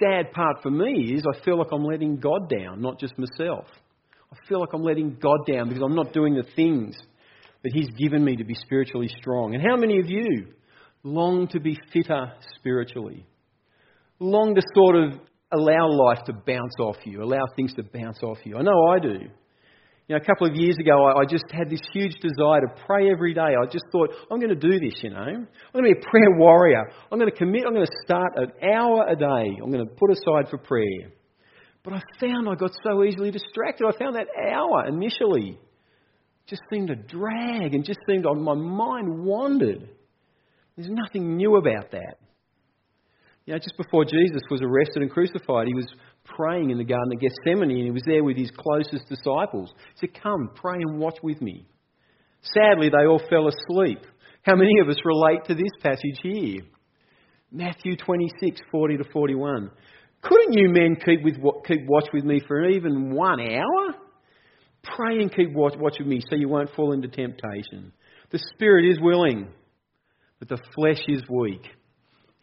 sad 0.00 0.32
part 0.32 0.62
for 0.62 0.70
me 0.70 1.12
is 1.14 1.24
I 1.26 1.44
feel 1.44 1.58
like 1.58 1.68
I'm 1.72 1.84
letting 1.84 2.16
God 2.16 2.48
down, 2.48 2.80
not 2.80 2.98
just 2.98 3.14
myself. 3.18 3.66
I 4.32 4.36
feel 4.48 4.60
like 4.60 4.70
I'm 4.72 4.82
letting 4.82 5.18
God 5.20 5.40
down 5.46 5.68
because 5.68 5.82
I'm 5.82 5.94
not 5.94 6.12
doing 6.12 6.34
the 6.34 6.46
things 6.56 6.96
that 7.62 7.72
He's 7.72 7.88
given 7.98 8.24
me 8.24 8.36
to 8.36 8.44
be 8.44 8.54
spiritually 8.54 9.08
strong. 9.20 9.54
And 9.54 9.62
how 9.62 9.76
many 9.76 9.98
of 9.98 10.08
you 10.08 10.48
long 11.02 11.48
to 11.48 11.60
be 11.60 11.78
fitter 11.92 12.32
spiritually? 12.56 13.26
Long 14.18 14.54
to 14.54 14.62
sort 14.74 14.96
of 14.96 15.20
allow 15.52 15.88
life 15.88 16.24
to 16.26 16.32
bounce 16.32 16.74
off 16.80 16.96
you, 17.04 17.22
allow 17.22 17.42
things 17.54 17.74
to 17.74 17.82
bounce 17.82 18.22
off 18.22 18.38
you? 18.44 18.56
I 18.56 18.62
know 18.62 18.86
I 18.88 18.98
do. 18.98 19.28
You 20.06 20.16
know, 20.16 20.20
a 20.22 20.24
couple 20.24 20.46
of 20.46 20.54
years 20.54 20.76
ago, 20.78 21.06
I, 21.06 21.24
just 21.24 21.44
had 21.50 21.70
this 21.70 21.80
huge 21.94 22.14
desire 22.20 22.60
to 22.60 22.82
pray 22.86 23.10
every 23.10 23.32
day. 23.32 23.40
I 23.40 23.64
just 23.64 23.86
thought, 23.90 24.10
I'm 24.30 24.38
going 24.38 24.50
to 24.50 24.54
do 24.54 24.78
this, 24.78 25.02
you 25.02 25.08
know. 25.08 25.16
I'm 25.16 25.48
going 25.72 25.84
to 25.86 25.94
be 25.94 25.98
a 25.98 26.10
prayer 26.10 26.36
warrior. 26.36 26.82
I'm 27.10 27.18
going 27.18 27.30
to 27.30 27.36
commit, 27.36 27.62
I'm 27.66 27.72
going 27.72 27.86
to 27.86 27.92
start 28.04 28.32
an 28.36 28.52
hour 28.62 29.06
a 29.08 29.16
day. 29.16 29.56
I'm 29.62 29.70
going 29.70 29.86
to 29.86 29.94
put 29.94 30.10
aside 30.10 30.50
for 30.50 30.58
prayer. 30.58 31.10
But 31.82 31.94
I 31.94 32.00
found 32.20 32.48
I 32.50 32.54
got 32.54 32.72
so 32.82 33.02
easily 33.02 33.30
distracted. 33.30 33.86
I 33.86 33.98
found 33.98 34.16
that 34.16 34.26
hour 34.52 34.86
initially 34.86 35.58
just 36.46 36.62
seemed 36.70 36.88
to 36.88 36.96
drag 36.96 37.74
and 37.74 37.82
just 37.82 38.00
seemed, 38.06 38.24
my 38.24 38.54
mind 38.54 39.24
wandered. 39.24 39.88
There's 40.76 40.90
nothing 40.90 41.36
new 41.36 41.56
about 41.56 41.92
that. 41.92 42.18
You 43.46 43.52
know, 43.52 43.58
just 43.58 43.76
before 43.76 44.04
Jesus 44.04 44.40
was 44.50 44.62
arrested 44.62 45.02
and 45.02 45.10
crucified, 45.10 45.66
he 45.66 45.74
was 45.74 45.86
praying 46.24 46.70
in 46.70 46.78
the 46.78 46.84
Garden 46.84 47.12
of 47.12 47.20
Gethsemane 47.20 47.70
and 47.70 47.84
he 47.84 47.90
was 47.90 48.02
there 48.06 48.24
with 48.24 48.38
his 48.38 48.50
closest 48.56 49.06
disciples. 49.08 49.70
He 50.00 50.06
said, 50.06 50.22
Come, 50.22 50.50
pray 50.54 50.76
and 50.76 50.98
watch 50.98 51.18
with 51.22 51.42
me. 51.42 51.66
Sadly, 52.40 52.88
they 52.88 53.06
all 53.06 53.20
fell 53.28 53.48
asleep. 53.48 54.00
How 54.42 54.56
many 54.56 54.80
of 54.80 54.88
us 54.88 54.96
relate 55.04 55.44
to 55.46 55.54
this 55.54 55.72
passage 55.82 56.18
here? 56.22 56.60
Matthew 57.52 57.96
26, 57.96 58.60
40 58.70 58.96
to 58.98 59.04
41. 59.12 59.70
Couldn't 60.22 60.54
you 60.54 60.68
men 60.70 60.96
keep, 61.04 61.22
with, 61.22 61.36
keep 61.66 61.86
watch 61.86 62.08
with 62.12 62.24
me 62.24 62.40
for 62.46 62.66
even 62.68 63.14
one 63.14 63.40
hour? 63.40 63.94
Pray 64.82 65.20
and 65.20 65.34
keep 65.34 65.52
watch, 65.52 65.74
watch 65.78 65.96
with 65.98 66.08
me 66.08 66.20
so 66.28 66.36
you 66.36 66.48
won't 66.48 66.74
fall 66.74 66.92
into 66.92 67.08
temptation. 67.08 67.92
The 68.30 68.40
spirit 68.54 68.90
is 68.90 68.98
willing, 69.00 69.48
but 70.38 70.48
the 70.48 70.58
flesh 70.74 71.02
is 71.08 71.22
weak. 71.28 71.62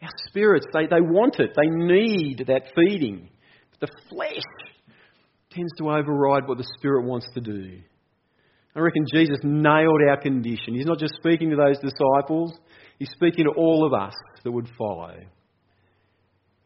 Our 0.02 0.10
spirits, 0.28 0.66
they, 0.72 0.86
they 0.86 1.00
want 1.00 1.38
it. 1.38 1.50
They 1.56 1.68
need 1.68 2.44
that 2.48 2.72
feeding. 2.74 3.28
But 3.70 3.88
the 3.88 3.96
flesh 4.08 4.42
tends 5.50 5.72
to 5.78 5.90
override 5.90 6.48
what 6.48 6.58
the 6.58 6.68
spirit 6.78 7.06
wants 7.06 7.26
to 7.34 7.40
do. 7.40 7.78
I 8.74 8.80
reckon 8.80 9.04
Jesus 9.12 9.38
nailed 9.42 10.00
our 10.08 10.20
condition. 10.20 10.74
He's 10.74 10.86
not 10.86 10.98
just 10.98 11.14
speaking 11.16 11.50
to 11.50 11.56
those 11.56 11.78
disciples, 11.78 12.52
he's 12.98 13.10
speaking 13.10 13.44
to 13.44 13.50
all 13.50 13.86
of 13.86 13.92
us 13.92 14.14
that 14.44 14.50
would 14.50 14.68
follow. 14.76 15.14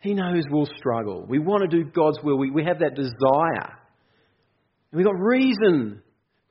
He 0.00 0.14
knows 0.14 0.44
we'll 0.50 0.68
struggle. 0.78 1.26
We 1.28 1.38
want 1.40 1.68
to 1.68 1.84
do 1.84 1.90
God's 1.90 2.18
will. 2.22 2.38
We, 2.38 2.50
we 2.50 2.64
have 2.64 2.78
that 2.78 2.94
desire. 2.94 3.72
And 4.92 4.98
we've 4.98 5.06
got 5.06 5.18
reason 5.18 6.00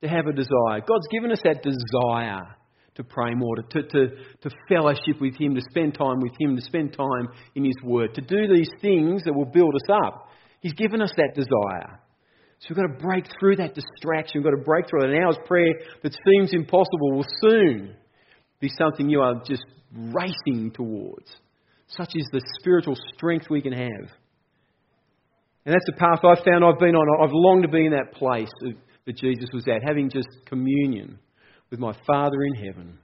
to 0.01 0.10
have 0.10 0.27
a 0.27 0.34
desire. 0.34 0.82
God's 0.86 1.08
given 1.10 1.32
us 1.32 1.39
that 1.46 1.63
desire 1.63 2.56
to 2.95 3.03
pray 3.03 3.33
more, 3.35 3.55
to, 3.57 3.83
to, 3.83 4.07
to 4.41 4.49
fellowship 4.69 5.19
with 5.19 5.35
Him, 5.39 5.53
to 5.55 5.61
spend 5.69 5.93
time 5.95 6.19
with 6.21 6.31
Him, 6.39 6.55
to 6.55 6.61
spend 6.61 6.93
time 6.93 7.27
in 7.55 7.65
His 7.65 7.75
Word, 7.83 8.13
to 8.15 8.21
do 8.21 8.53
these 8.53 8.69
things 8.81 9.23
that 9.23 9.33
will 9.33 9.45
build 9.45 9.75
us 9.75 9.89
up. 10.05 10.29
He's 10.61 10.73
given 10.73 11.01
us 11.01 11.11
that 11.17 11.35
desire. 11.35 11.99
So 12.59 12.67
we've 12.69 12.77
got 12.77 12.97
to 12.97 13.05
break 13.05 13.25
through 13.39 13.57
that 13.57 13.75
distraction. 13.75 14.41
We've 14.41 14.45
got 14.45 14.57
to 14.57 14.63
break 14.63 14.89
through 14.89 15.03
it. 15.03 15.09
An 15.11 15.21
hour's 15.21 15.37
prayer 15.45 15.73
that 16.03 16.15
seems 16.25 16.53
impossible 16.53 17.11
will 17.11 17.25
soon 17.41 17.95
be 18.59 18.69
something 18.69 19.09
you 19.09 19.21
are 19.21 19.35
just 19.45 19.65
racing 19.93 20.71
towards. 20.73 21.35
Such 21.87 22.11
is 22.15 22.27
the 22.31 22.41
spiritual 22.59 22.95
strength 23.15 23.47
we 23.49 23.61
can 23.61 23.73
have. 23.73 24.09
And 25.65 25.73
that's 25.73 25.85
the 25.85 25.97
path 25.97 26.19
I've 26.23 26.43
found 26.45 26.63
I've 26.63 26.79
been 26.79 26.95
on. 26.95 27.23
I've 27.23 27.33
longed 27.33 27.63
to 27.63 27.69
be 27.69 27.85
in 27.85 27.91
that 27.91 28.13
place 28.13 28.49
that 29.05 29.17
Jesus 29.17 29.49
was 29.53 29.67
at, 29.67 29.81
having 29.85 30.09
just 30.09 30.27
communion 30.45 31.19
with 31.69 31.79
my 31.79 31.93
Father 32.05 32.43
in 32.43 32.55
heaven. 32.55 33.00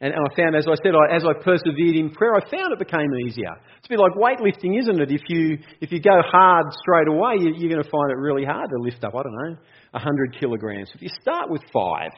And, 0.00 0.12
I 0.12 0.34
found, 0.34 0.56
as 0.56 0.66
I 0.66 0.74
said, 0.82 0.94
as 1.12 1.22
I 1.24 1.32
persevered 1.44 1.94
in 1.94 2.10
prayer, 2.10 2.34
I 2.34 2.40
found 2.50 2.72
it 2.72 2.78
became 2.80 3.06
easier. 3.24 3.54
It's 3.78 3.86
a 3.86 3.88
bit 3.88 4.00
like 4.00 4.18
weightlifting, 4.18 4.76
isn't 4.80 5.00
it? 5.00 5.12
If 5.12 5.22
you, 5.28 5.58
if 5.80 5.92
you 5.92 6.00
go 6.00 6.20
hard 6.26 6.66
straight 6.82 7.06
away, 7.06 7.34
you're 7.38 7.70
going 7.70 7.84
to 7.84 7.88
find 7.88 8.10
it 8.10 8.18
really 8.18 8.44
hard 8.44 8.68
to 8.68 8.82
lift 8.82 9.04
up, 9.04 9.14
I 9.14 9.22
don't 9.22 9.32
know, 9.32 9.56
100 9.92 10.36
kilograms. 10.40 10.90
If 10.92 11.02
you 11.02 11.10
start 11.20 11.50
with 11.50 11.62
five, 11.72 12.10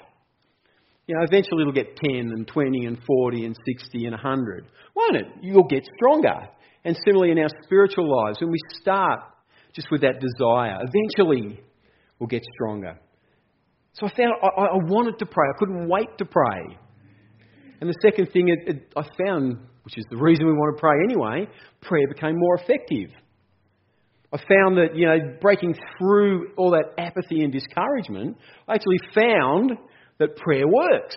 you 1.06 1.14
know, 1.14 1.24
eventually 1.24 1.60
it'll 1.60 1.74
get 1.74 1.94
10 1.96 2.32
and 2.32 2.48
20 2.48 2.86
and 2.86 2.98
40 3.06 3.44
and 3.44 3.56
60 3.66 4.04
and 4.06 4.12
100. 4.12 4.64
Won't 4.96 5.16
it? 5.16 5.26
You'll 5.42 5.68
get 5.68 5.82
stronger. 5.96 6.48
And 6.86 6.96
similarly 7.04 7.32
in 7.32 7.38
our 7.38 7.50
spiritual 7.64 8.08
lives, 8.08 8.40
when 8.40 8.50
we 8.50 8.58
start 8.80 9.20
just 9.74 9.88
with 9.90 10.00
that 10.00 10.20
desire, 10.20 10.78
eventually 10.80 11.60
we'll 12.18 12.28
get 12.28 12.42
stronger. 12.54 12.98
So 13.94 14.06
I 14.06 14.10
found 14.16 14.32
I, 14.42 14.46
I 14.46 14.76
wanted 14.76 15.18
to 15.18 15.26
pray. 15.26 15.46
I 15.48 15.58
couldn't 15.58 15.88
wait 15.88 16.18
to 16.18 16.24
pray. 16.24 16.78
And 17.80 17.90
the 17.90 17.94
second 18.02 18.32
thing 18.32 18.48
it, 18.48 18.58
it, 18.66 18.92
I 18.96 19.02
found, 19.24 19.58
which 19.82 19.98
is 19.98 20.04
the 20.10 20.16
reason 20.16 20.46
we 20.46 20.52
want 20.52 20.76
to 20.76 20.80
pray 20.80 20.96
anyway, 21.04 21.48
prayer 21.82 22.08
became 22.08 22.38
more 22.38 22.56
effective. 22.56 23.10
I 24.32 24.38
found 24.38 24.78
that, 24.78 24.96
you 24.96 25.06
know, 25.06 25.36
breaking 25.40 25.74
through 25.98 26.54
all 26.56 26.72
that 26.72 26.94
apathy 26.98 27.42
and 27.44 27.52
discouragement, 27.52 28.36
I 28.66 28.74
actually 28.74 28.98
found 29.14 29.72
that 30.18 30.36
prayer 30.36 30.66
works. 30.66 31.14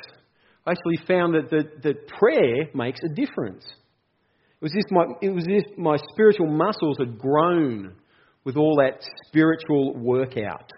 I 0.68 0.72
actually 0.72 0.98
found 1.08 1.34
that, 1.34 1.50
that, 1.50 1.82
that 1.82 2.08
prayer 2.08 2.70
makes 2.76 3.00
a 3.04 3.10
difference. 3.10 3.66
It 3.66 4.66
was, 4.66 4.72
this 4.72 4.84
my, 4.92 5.06
it 5.22 5.30
was 5.30 5.46
this 5.46 5.64
my 5.78 5.98
spiritual 6.12 6.48
muscles 6.48 6.98
had 7.00 7.18
grown 7.18 7.96
with 8.44 8.58
all 8.58 8.76
that 8.84 9.04
spiritual 9.28 9.96
workout, 9.96 10.72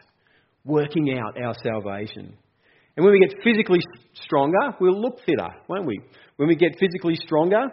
working 0.66 1.18
out 1.18 1.42
our 1.42 1.56
salvation. 1.64 2.36
And 2.96 3.06
when 3.06 3.14
we 3.14 3.20
get 3.20 3.36
physically 3.44 3.80
stronger, 4.14 4.76
we'll 4.80 5.00
look 5.00 5.20
fitter, 5.26 5.48
won't 5.68 5.86
we? 5.86 6.02
When 6.36 6.48
we 6.50 6.56
get 6.56 6.78
physically 6.80 7.16
stronger, 7.16 7.68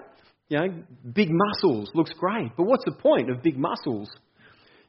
you 0.49 0.59
know, 0.59 0.69
big 1.13 1.29
muscles 1.31 1.91
looks 1.95 2.13
great. 2.13 2.53
But 2.57 2.65
what's 2.67 2.85
the 2.85 2.93
point 2.93 3.31
of 3.31 3.43
big 3.43 3.59
muscles 3.59 4.09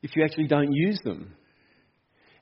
if 0.03 0.15
you 0.15 0.23
actually 0.23 0.47
don't 0.47 0.71
use 0.71 0.99
them? 1.03 1.33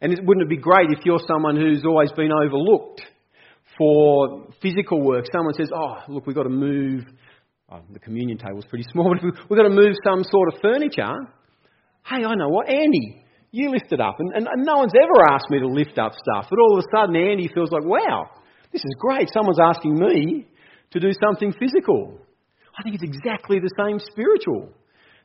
And 0.02 0.12
it, 0.12 0.20
wouldn't 0.24 0.46
it 0.46 0.50
be 0.50 0.58
great 0.58 0.90
if 0.92 1.06
you're 1.06 1.22
someone 1.26 1.56
who's 1.56 1.86
always 1.86 2.12
been 2.12 2.32
overlooked 2.32 3.02
for 3.78 4.48
physical 4.62 5.02
work? 5.02 5.26
Someone 5.32 5.54
says, 5.54 5.70
oh, 5.74 6.00
look, 6.10 6.28
we've 6.28 6.36
got 6.36 6.44
to 6.44 6.50
move. 6.50 7.06
Oh, 7.72 7.80
the 7.92 8.00
communion 8.00 8.38
table's 8.38 8.66
pretty 8.66 8.86
small, 8.92 9.16
but 9.16 9.24
we've 9.50 9.58
got 9.58 9.68
to 9.68 9.74
move 9.74 9.96
some 10.04 10.24
sort 10.24 10.54
of 10.54 10.60
furniture. 10.62 11.14
Hey, 12.06 12.24
I 12.24 12.36
know 12.36 12.50
what, 12.50 12.70
Andy, 12.70 13.25
you 13.52 13.72
lift 13.72 13.92
it 13.92 14.00
up. 14.00 14.16
And, 14.20 14.32
and, 14.34 14.48
and 14.48 14.66
no 14.66 14.78
one's 14.78 14.94
ever 14.96 15.32
asked 15.32 15.50
me 15.50 15.60
to 15.60 15.68
lift 15.68 15.98
up 15.98 16.14
stuff. 16.14 16.48
But 16.50 16.60
all 16.60 16.78
of 16.78 16.84
a 16.84 16.98
sudden, 16.98 17.16
Andy 17.16 17.50
feels 17.54 17.72
like, 17.72 17.86
wow, 17.86 18.30
this 18.72 18.82
is 18.84 18.96
great. 19.00 19.30
Someone's 19.34 19.60
asking 19.62 19.96
me 19.96 20.48
to 20.92 21.00
do 21.00 21.12
something 21.24 21.54
physical. 21.60 22.20
I 22.78 22.84
think 22.84 22.96
it's 22.96 23.04
exactly 23.04 23.60
the 23.60 23.72
same 23.78 24.00
spiritual. 24.00 24.70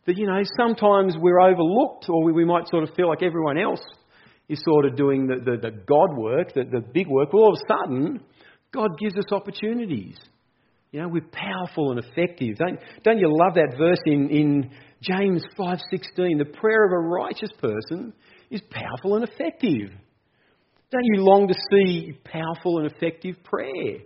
That, 0.07 0.17
you 0.17 0.27
know, 0.27 0.41
sometimes 0.57 1.17
we're 1.19 1.41
overlooked 1.41 2.07
or 2.09 2.25
we, 2.25 2.33
we 2.33 2.45
might 2.45 2.69
sort 2.69 2.85
of 2.85 2.95
feel 2.95 3.09
like 3.09 3.23
everyone 3.23 3.59
else 3.59 3.83
is 4.49 4.61
sort 4.65 4.87
of 4.87 4.97
doing 4.97 5.27
the, 5.27 5.37
the, 5.37 5.57
the 5.59 5.71
God 5.71 6.17
work, 6.17 6.55
the, 6.55 6.65
the 6.65 6.81
big 6.81 7.07
work. 7.07 7.33
Well, 7.33 7.45
all 7.45 7.55
of 7.55 7.61
a 7.61 7.73
sudden, 7.73 8.21
God 8.73 8.99
gives 8.99 9.17
us 9.17 9.31
opportunities. 9.33 10.17
You 10.91 11.03
know, 11.03 11.09
we're 11.09 11.29
powerful 11.31 11.93
and 11.93 12.00
effective. 12.00 12.57
Don't, 12.57 12.81
don't 13.05 13.19
you 13.19 13.29
love 13.31 13.55
that 13.55 13.77
verse 13.79 14.00
in, 14.07 14.29
in 14.31 14.71
James 15.02 15.42
5:16, 15.59 16.38
the 16.38 16.45
prayer 16.45 16.85
of 16.85 16.92
a 16.92 17.09
righteous 17.09 17.50
person 17.59 18.12
is 18.50 18.61
powerful 18.71 19.16
and 19.16 19.25
effective. 19.25 19.90
Don't 20.90 21.04
you 21.04 21.25
long 21.25 21.49
to 21.49 21.54
see 21.71 22.19
powerful 22.25 22.78
and 22.78 22.90
effective 22.90 23.37
prayer? 23.45 24.00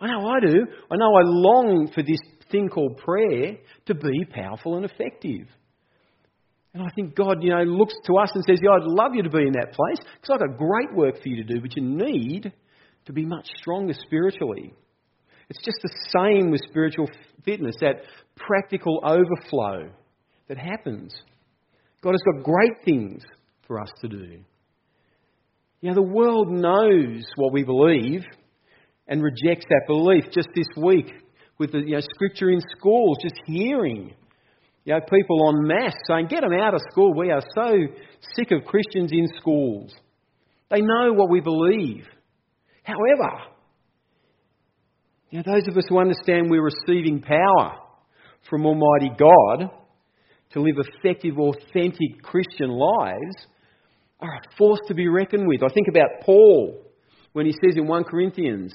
I 0.00 0.08
know 0.08 0.26
I 0.26 0.40
do. 0.40 0.66
I 0.90 0.96
know 0.96 1.14
I 1.14 1.22
long 1.22 1.90
for 1.94 2.02
this 2.02 2.18
thing 2.50 2.68
called 2.68 2.96
prayer 2.98 3.56
to 3.86 3.94
be 3.94 4.24
powerful 4.24 4.76
and 4.76 4.84
effective. 4.84 5.46
And 6.74 6.82
I 6.82 6.88
think 6.94 7.14
God, 7.14 7.42
you 7.42 7.50
know, 7.50 7.62
looks 7.62 7.94
to 8.06 8.16
us 8.16 8.30
and 8.34 8.42
says, 8.44 8.58
yeah, 8.62 8.70
I'd 8.70 8.82
love 8.82 9.14
you 9.14 9.22
to 9.22 9.30
be 9.30 9.42
in 9.42 9.52
that 9.52 9.74
place 9.74 9.98
because 10.20 10.40
I've 10.40 10.48
got 10.48 10.58
great 10.58 10.94
work 10.94 11.22
for 11.22 11.28
you 11.28 11.36
to 11.36 11.54
do, 11.54 11.60
but 11.60 11.76
you 11.76 11.82
need 11.82 12.52
to 13.04 13.12
be 13.12 13.26
much 13.26 13.46
stronger 13.58 13.92
spiritually. 13.92 14.72
It's 15.50 15.62
just 15.64 15.78
the 15.82 15.94
same 16.16 16.50
with 16.50 16.62
spiritual 16.68 17.08
fitness, 17.44 17.76
that 17.80 18.02
practical 18.36 19.02
overflow 19.04 19.90
that 20.48 20.58
happens. 20.58 21.14
God 22.02 22.12
has 22.12 22.22
got 22.22 22.44
great 22.44 22.84
things 22.84 23.22
for 23.66 23.80
us 23.80 23.90
to 24.00 24.08
do. 24.08 24.40
You 25.80 25.88
know, 25.88 25.94
the 25.94 26.02
world 26.02 26.48
knows 26.50 27.24
what 27.36 27.52
we 27.52 27.64
believe 27.64 28.22
and 29.08 29.22
rejects 29.22 29.66
that 29.68 29.82
belief. 29.86 30.24
Just 30.32 30.48
this 30.54 30.66
week, 30.76 31.12
with 31.58 31.72
the 31.72 31.78
you 31.78 31.94
know, 31.94 32.00
scripture 32.00 32.50
in 32.50 32.60
schools, 32.76 33.18
just 33.22 33.40
hearing 33.46 34.14
you 34.84 34.94
know, 34.94 35.00
people 35.00 35.48
en 35.48 35.66
masse 35.66 35.94
saying, 36.06 36.26
Get 36.28 36.40
them 36.40 36.52
out 36.52 36.74
of 36.74 36.80
school. 36.90 37.14
We 37.14 37.30
are 37.30 37.42
so 37.54 37.72
sick 38.34 38.50
of 38.50 38.64
Christians 38.64 39.10
in 39.12 39.26
schools. 39.38 39.94
They 40.70 40.80
know 40.80 41.12
what 41.12 41.30
we 41.30 41.40
believe. 41.40 42.06
However, 42.82 43.44
you 45.30 45.38
know, 45.38 45.52
those 45.52 45.68
of 45.68 45.76
us 45.76 45.84
who 45.88 45.98
understand 45.98 46.50
we're 46.50 46.62
receiving 46.64 47.22
power 47.22 47.78
from 48.50 48.66
Almighty 48.66 49.10
God 49.18 49.70
to 50.52 50.60
live 50.60 50.76
effective, 50.78 51.38
authentic 51.38 52.22
Christian 52.22 52.70
lives 52.70 53.46
are 54.20 54.34
a 54.34 54.56
force 54.56 54.80
to 54.88 54.94
be 54.94 55.08
reckoned 55.08 55.46
with. 55.46 55.62
I 55.62 55.72
think 55.72 55.88
about 55.88 56.08
Paul 56.24 56.82
when 57.32 57.46
he 57.46 57.52
says 57.52 57.76
in 57.76 57.86
1 57.86 58.04
Corinthians 58.04 58.72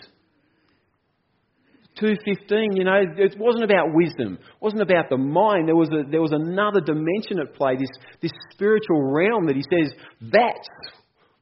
2.15, 2.02 2.78
you 2.78 2.84
know, 2.84 3.02
it 3.18 3.36
wasn't 3.40 3.64
about 3.64 3.88
wisdom. 3.94 4.38
It 4.40 4.62
wasn't 4.62 4.84
about 4.84 5.10
the 5.10 5.18
mind. 5.18 5.68
There 5.68 5.76
was, 5.76 5.90
a, 5.90 6.10
there 6.10 6.22
was 6.22 6.32
another 6.32 6.80
dimension 6.80 7.40
at 7.40 7.56
play, 7.56 7.76
this, 7.76 7.90
this 8.22 8.32
spiritual 8.52 9.02
realm 9.12 9.48
that 9.48 9.56
he 9.56 9.64
says, 9.64 9.94
that's 10.22 10.70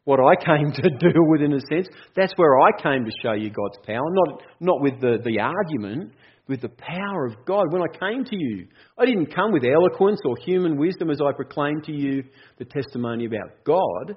what 0.05 0.19
I 0.19 0.35
came 0.43 0.71
to 0.71 0.89
deal 0.99 1.25
with 1.27 1.41
in 1.41 1.53
a 1.53 1.59
sense. 1.59 1.87
That's 2.15 2.33
where 2.37 2.59
I 2.61 2.71
came 2.81 3.05
to 3.05 3.11
show 3.21 3.33
you 3.33 3.49
God's 3.49 3.85
power, 3.85 4.05
not, 4.07 4.41
not 4.61 4.81
with 4.81 5.01
the, 5.01 5.17
the 5.23 5.39
argument, 5.39 6.13
with 6.47 6.61
the 6.61 6.69
power 6.69 7.25
of 7.25 7.45
God 7.45 7.71
when 7.71 7.81
I 7.81 7.97
came 7.97 8.23
to 8.25 8.35
you. 8.35 8.67
I 8.97 9.05
didn't 9.05 9.33
come 9.33 9.51
with 9.51 9.63
eloquence 9.63 10.19
or 10.25 10.35
human 10.37 10.77
wisdom 10.77 11.09
as 11.09 11.19
I 11.21 11.31
proclaimed 11.33 11.83
to 11.85 11.91
you 11.91 12.23
the 12.57 12.65
testimony 12.65 13.25
about 13.25 13.63
God, 13.65 14.15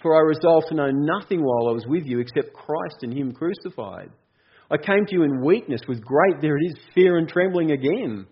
for 0.00 0.14
I 0.14 0.20
resolved 0.20 0.68
to 0.68 0.74
know 0.74 0.90
nothing 0.90 1.42
while 1.42 1.68
I 1.68 1.72
was 1.72 1.86
with 1.86 2.04
you 2.06 2.20
except 2.20 2.54
Christ 2.54 3.02
and 3.02 3.12
Him 3.12 3.32
crucified. 3.32 4.10
I 4.70 4.76
came 4.76 5.04
to 5.06 5.14
you 5.14 5.22
in 5.24 5.44
weakness 5.44 5.82
with 5.88 6.04
great, 6.04 6.40
there 6.40 6.56
it 6.56 6.64
is, 6.64 6.74
fear 6.94 7.18
and 7.18 7.28
trembling 7.28 7.72
again. 7.72 8.26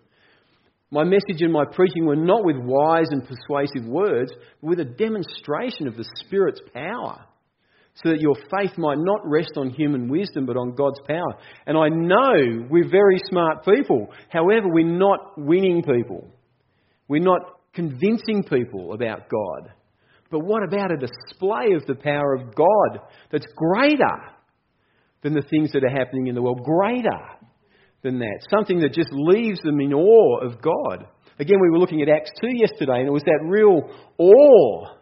My 0.89 1.03
message 1.03 1.41
and 1.41 1.51
my 1.51 1.65
preaching 1.65 2.05
were 2.05 2.15
not 2.15 2.45
with 2.45 2.57
wise 2.57 3.07
and 3.09 3.27
persuasive 3.27 3.85
words, 3.87 4.31
but 4.61 4.69
with 4.69 4.79
a 4.79 4.85
demonstration 4.85 5.87
of 5.87 5.95
the 5.95 6.05
Spirit's 6.19 6.61
power 6.73 7.25
so 7.95 8.09
that 8.09 8.21
your 8.21 8.35
faith 8.35 8.77
might 8.77 8.97
not 8.97 9.21
rest 9.23 9.51
on 9.55 9.69
human 9.69 10.09
wisdom 10.09 10.45
but 10.45 10.57
on 10.57 10.75
God's 10.75 10.99
power. 11.07 11.35
And 11.65 11.77
I 11.77 11.89
know 11.89 12.67
we're 12.69 12.89
very 12.89 13.19
smart 13.29 13.63
people. 13.63 14.07
However, 14.29 14.67
we're 14.67 14.97
not 14.97 15.37
winning 15.37 15.83
people. 15.83 16.27
We're 17.07 17.21
not 17.21 17.41
convincing 17.73 18.43
people 18.49 18.93
about 18.93 19.29
God. 19.29 19.71
But 20.31 20.39
what 20.39 20.63
about 20.63 20.91
a 20.91 20.97
display 20.97 21.73
of 21.75 21.85
the 21.85 21.95
power 21.95 22.33
of 22.33 22.55
God 22.55 23.07
that's 23.31 23.45
greater 23.55 24.17
than 25.21 25.35
the 25.35 25.43
things 25.43 25.71
that 25.73 25.83
are 25.83 25.95
happening 25.95 26.27
in 26.27 26.33
the 26.33 26.41
world? 26.41 26.63
Greater 26.63 27.21
than 28.01 28.17
that. 28.19 28.39
Something 28.49 28.79
that 28.79 28.93
just 28.93 29.09
leaves 29.11 29.61
them 29.61 29.79
in 29.79 29.93
awe 29.93 30.39
of 30.43 30.59
God. 30.61 31.05
Again, 31.39 31.57
we 31.61 31.69
were 31.69 31.79
looking 31.79 32.01
at 32.01 32.09
Acts 32.09 32.31
2 32.41 32.47
yesterday, 32.51 32.99
and 32.99 33.07
it 33.07 33.11
was 33.11 33.23
that 33.23 33.45
real 33.47 33.89
awe 34.17 34.97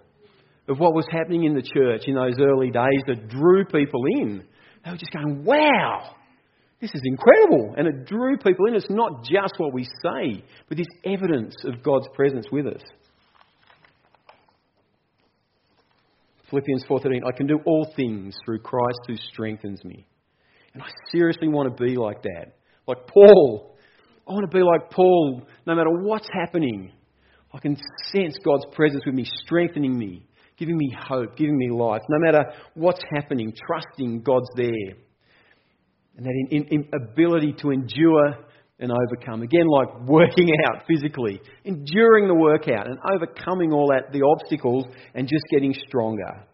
of 0.72 0.80
what 0.80 0.94
was 0.94 1.06
happening 1.12 1.44
in 1.44 1.54
the 1.54 1.62
church 1.62 2.04
in 2.08 2.16
those 2.16 2.40
early 2.40 2.72
days 2.72 3.04
that 3.08 3.28
drew 3.28 3.66
people 3.66 4.04
in. 4.18 4.44
They 4.84 4.92
were 4.92 4.98
just 4.98 5.12
going, 5.12 5.44
wow, 5.44 6.16
this 6.80 6.92
is 6.94 7.01
incredible. 7.04 7.75
And 7.78 7.88
it 7.88 8.06
drew 8.06 8.38
people 8.38 8.68
in. 8.68 8.75
It's 8.75 8.90
not 8.90 9.24
just 9.24 9.54
what 9.58 9.74
we 9.74 9.84
say, 9.84 10.44
but 10.70 10.78
this 10.78 10.88
evidence 11.06 11.54
of 11.66 11.84
God's 11.84 12.08
presence 12.16 12.48
with 12.51 12.68
us. 12.68 12.82
Philippians 16.50 16.84
4:13 16.90 17.22
I 17.25 17.32
can 17.36 17.48
do 17.48 17.60
all 17.66 17.92
things 17.96 18.36
through 18.44 18.60
Christ 18.60 19.00
who 19.08 19.16
strengthens 19.32 19.84
me. 19.86 20.06
And 20.74 20.84
I 20.84 20.88
seriously 21.12 21.48
want 21.48 21.75
to 21.75 21.84
be 21.84 21.96
like 21.96 22.22
that. 22.24 22.56
Like 22.88 23.08
Paul. 23.08 23.78
I 24.28 24.34
want 24.34 24.50
to 24.50 24.58
be 24.58 24.63
like 24.63 24.90
Paul 24.92 25.44
no 25.66 25.75
matter 25.75 25.90
what's 25.90 26.28
happening. 26.34 26.92
I 27.54 27.60
can 27.60 27.75
sense 28.12 28.38
God's 28.46 28.66
presence 28.74 29.04
with 29.06 29.16
me, 29.16 29.25
strengthening 29.44 29.98
me, 29.98 30.25
giving 30.62 30.77
me 30.77 30.96
hope, 31.08 31.36
giving 31.36 31.58
me 31.58 31.72
life. 31.72 32.01
No 32.08 32.20
matter 32.20 32.46
what's 32.75 33.01
happening, 33.15 33.51
trusting 33.65 34.22
God's 34.22 34.50
there. 34.56 34.94
And 36.15 36.25
that 36.25 36.48
in, 36.51 36.65
in, 36.65 36.89
ability 36.94 37.56
to 37.62 37.72
endure 37.72 38.36
and 38.80 38.91
overcome. 38.91 39.41
Again, 39.41 39.65
like 39.68 40.08
working 40.08 40.50
out 40.68 40.84
physically, 40.88 41.41
enduring 41.65 42.27
the 42.27 42.36
workout 42.36 42.86
and 42.88 43.00
overcoming 43.12 43.74
all 43.74 43.88
that, 43.88 44.13
the 44.13 44.22
obstacles, 44.22 44.86
and 45.15 45.27
just 45.27 45.44
getting 45.51 45.74
stronger. 45.88 46.46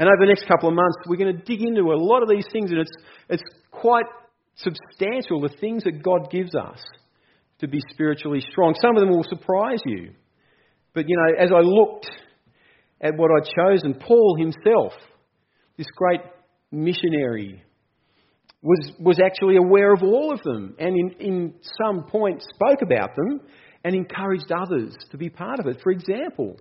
And 0.00 0.08
over 0.08 0.18
the 0.18 0.26
next 0.26 0.48
couple 0.48 0.68
of 0.68 0.74
months, 0.74 0.96
we're 1.06 1.16
going 1.16 1.36
to 1.36 1.42
dig 1.44 1.62
into 1.62 1.92
a 1.92 1.98
lot 1.98 2.22
of 2.22 2.28
these 2.28 2.46
things, 2.50 2.72
and 2.72 2.80
it's, 2.80 2.92
it's 3.28 3.42
quite 3.70 4.06
substantial, 4.56 5.40
the 5.40 5.54
things 5.60 5.84
that 5.84 6.02
God 6.02 6.28
gives 6.28 6.56
us 6.56 6.82
to 7.60 7.68
be 7.68 7.78
spiritually 7.92 8.42
strong. 8.50 8.74
Some 8.82 8.96
of 8.96 9.00
them 9.00 9.10
will 9.10 9.26
surprise 9.28 9.80
you. 9.86 10.10
But, 10.92 11.04
you 11.08 11.16
know, 11.16 11.44
as 11.44 11.50
I 11.52 11.60
looked 11.60 12.10
at 13.02 13.16
what 13.16 13.30
I'd 13.30 13.48
chosen, 13.54 13.94
Paul 13.94 14.36
himself, 14.38 14.92
this 15.76 15.88
great 15.96 16.20
missionary, 16.70 17.62
was, 18.62 18.92
was 19.00 19.18
actually 19.18 19.56
aware 19.56 19.92
of 19.92 20.02
all 20.02 20.32
of 20.32 20.40
them 20.42 20.76
and 20.78 20.96
in, 20.96 21.10
in 21.20 21.54
some 21.82 22.04
point 22.04 22.42
spoke 22.42 22.80
about 22.82 23.10
them 23.16 23.40
and 23.84 23.94
encouraged 23.94 24.52
others 24.52 24.94
to 25.10 25.18
be 25.18 25.28
part 25.28 25.58
of 25.58 25.66
it. 25.66 25.80
For 25.82 25.90
example, 25.90 26.56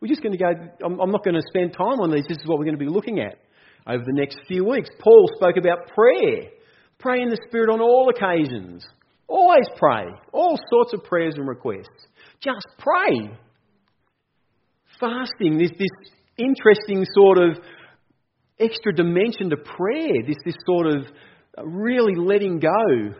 we're 0.00 0.08
just 0.08 0.22
going 0.22 0.36
to 0.36 0.38
go, 0.38 0.52
I'm, 0.84 1.00
I'm 1.00 1.10
not 1.10 1.24
going 1.24 1.34
to 1.34 1.42
spend 1.48 1.72
time 1.72 2.00
on 2.00 2.10
these, 2.10 2.24
this 2.28 2.38
is 2.38 2.46
what 2.46 2.58
we're 2.58 2.66
going 2.66 2.78
to 2.78 2.84
be 2.84 2.90
looking 2.90 3.20
at 3.20 3.38
over 3.86 4.04
the 4.04 4.12
next 4.12 4.38
few 4.46 4.64
weeks. 4.64 4.90
Paul 5.00 5.26
spoke 5.36 5.56
about 5.56 5.88
prayer. 5.94 6.50
Pray 6.98 7.22
in 7.22 7.30
the 7.30 7.38
Spirit 7.48 7.70
on 7.70 7.80
all 7.80 8.10
occasions. 8.10 8.84
Always 9.26 9.66
pray. 9.76 10.04
All 10.32 10.58
sorts 10.70 10.92
of 10.92 11.04
prayers 11.04 11.34
and 11.36 11.48
requests. 11.48 12.06
Just 12.40 12.66
pray. 12.78 13.30
Fasting, 15.00 15.58
this, 15.58 15.70
this 15.78 16.12
interesting 16.38 17.04
sort 17.14 17.38
of 17.38 17.58
extra 18.58 18.92
dimension 18.92 19.50
to 19.50 19.56
prayer, 19.56 20.22
this, 20.26 20.36
this 20.44 20.56
sort 20.66 20.86
of 20.86 21.06
uh, 21.56 21.64
really 21.64 22.14
letting 22.16 22.58
go 22.58 23.14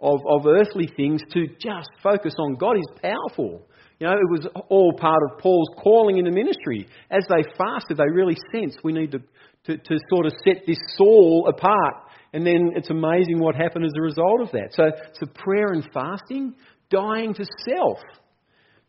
of, 0.00 0.20
of 0.28 0.46
earthly 0.46 0.88
things 0.96 1.20
to 1.32 1.46
just 1.60 1.88
focus 2.02 2.34
on 2.38 2.54
God 2.54 2.76
is 2.76 3.00
powerful. 3.02 3.66
You 3.98 4.06
know, 4.06 4.12
it 4.12 4.30
was 4.30 4.46
all 4.68 4.92
part 4.92 5.20
of 5.28 5.38
Paul's 5.38 5.70
calling 5.82 6.18
in 6.18 6.24
the 6.24 6.30
ministry. 6.30 6.86
As 7.10 7.24
they 7.28 7.42
fasted, 7.58 7.96
they 7.96 8.08
really 8.12 8.36
sensed 8.52 8.78
we 8.84 8.92
need 8.92 9.10
to, 9.10 9.18
to, 9.64 9.76
to 9.76 9.98
sort 10.08 10.26
of 10.26 10.32
set 10.44 10.62
this 10.66 10.78
Saul 10.96 11.48
apart. 11.48 11.94
And 12.32 12.46
then 12.46 12.72
it's 12.76 12.90
amazing 12.90 13.40
what 13.40 13.56
happened 13.56 13.86
as 13.86 13.92
a 13.98 14.02
result 14.02 14.40
of 14.42 14.52
that. 14.52 14.68
So, 14.72 14.84
so 15.14 15.26
prayer 15.34 15.72
and 15.72 15.82
fasting, 15.92 16.54
dying 16.90 17.34
to 17.34 17.44
self. 17.66 17.98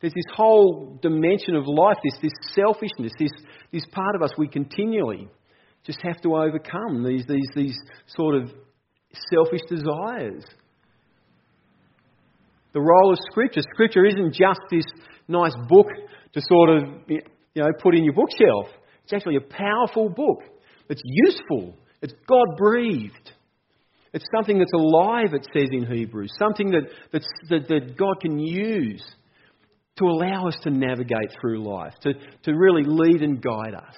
There's 0.02 0.14
this 0.14 0.34
whole 0.34 0.98
dimension 1.02 1.56
of 1.56 1.68
life, 1.68 1.98
this, 2.04 2.20
this 2.22 2.56
selfishness, 2.56 3.12
this, 3.20 3.32
this 3.72 3.84
part 3.92 4.16
of 4.16 4.22
us 4.22 4.32
we 4.38 4.48
continually 4.48 5.28
just 5.86 6.00
have 6.02 6.22
to 6.22 6.36
overcome, 6.36 7.04
these, 7.04 7.26
these, 7.28 7.48
these 7.56 7.78
sort 8.08 8.36
of 8.36 8.52
selfish 9.34 9.62
desires. 9.70 10.44
The 12.74 12.82
role 12.82 13.12
of 13.12 13.20
Scripture. 13.32 13.62
Scripture 13.74 14.06
isn't 14.06 14.34
just 14.34 14.60
this 14.70 14.86
nice 15.28 15.56
book 15.68 15.88
to 16.34 16.42
sort 16.48 16.70
of 16.70 16.84
you 17.08 17.22
know 17.56 17.70
put 17.82 17.96
in 17.96 18.04
your 18.04 18.14
bookshelf. 18.14 18.68
It's 19.04 19.14
actually 19.14 19.38
a 19.38 19.42
powerful 19.42 20.10
book. 20.10 20.44
It's 20.88 21.02
useful. 21.04 21.76
It's 22.02 22.14
God 22.28 22.58
breathed. 22.58 23.32
It's 24.14 24.26
something 24.36 24.58
that's 24.58 24.74
alive, 24.74 25.34
it 25.34 25.48
says 25.54 25.70
in 25.72 25.86
Hebrews. 25.86 26.32
Something 26.38 26.72
that, 26.72 26.90
that, 27.12 27.68
that 27.68 27.98
God 27.98 28.20
can 28.22 28.40
use 28.40 29.04
to 30.00 30.06
allow 30.06 30.48
us 30.48 30.58
to 30.64 30.70
navigate 30.70 31.32
through 31.40 31.64
life, 31.64 31.94
to, 32.02 32.14
to 32.44 32.54
really 32.54 32.84
lead 32.86 33.22
and 33.22 33.42
guide 33.42 33.76
us. 33.76 33.96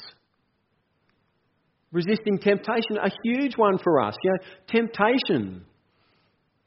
Resisting 1.92 2.40
temptation, 2.40 2.98
a 3.02 3.12
huge 3.24 3.58
one 3.58 3.78
for 3.78 4.02
us. 4.02 4.16
You 4.24 4.32
know, 4.32 4.38
temptation. 4.68 5.66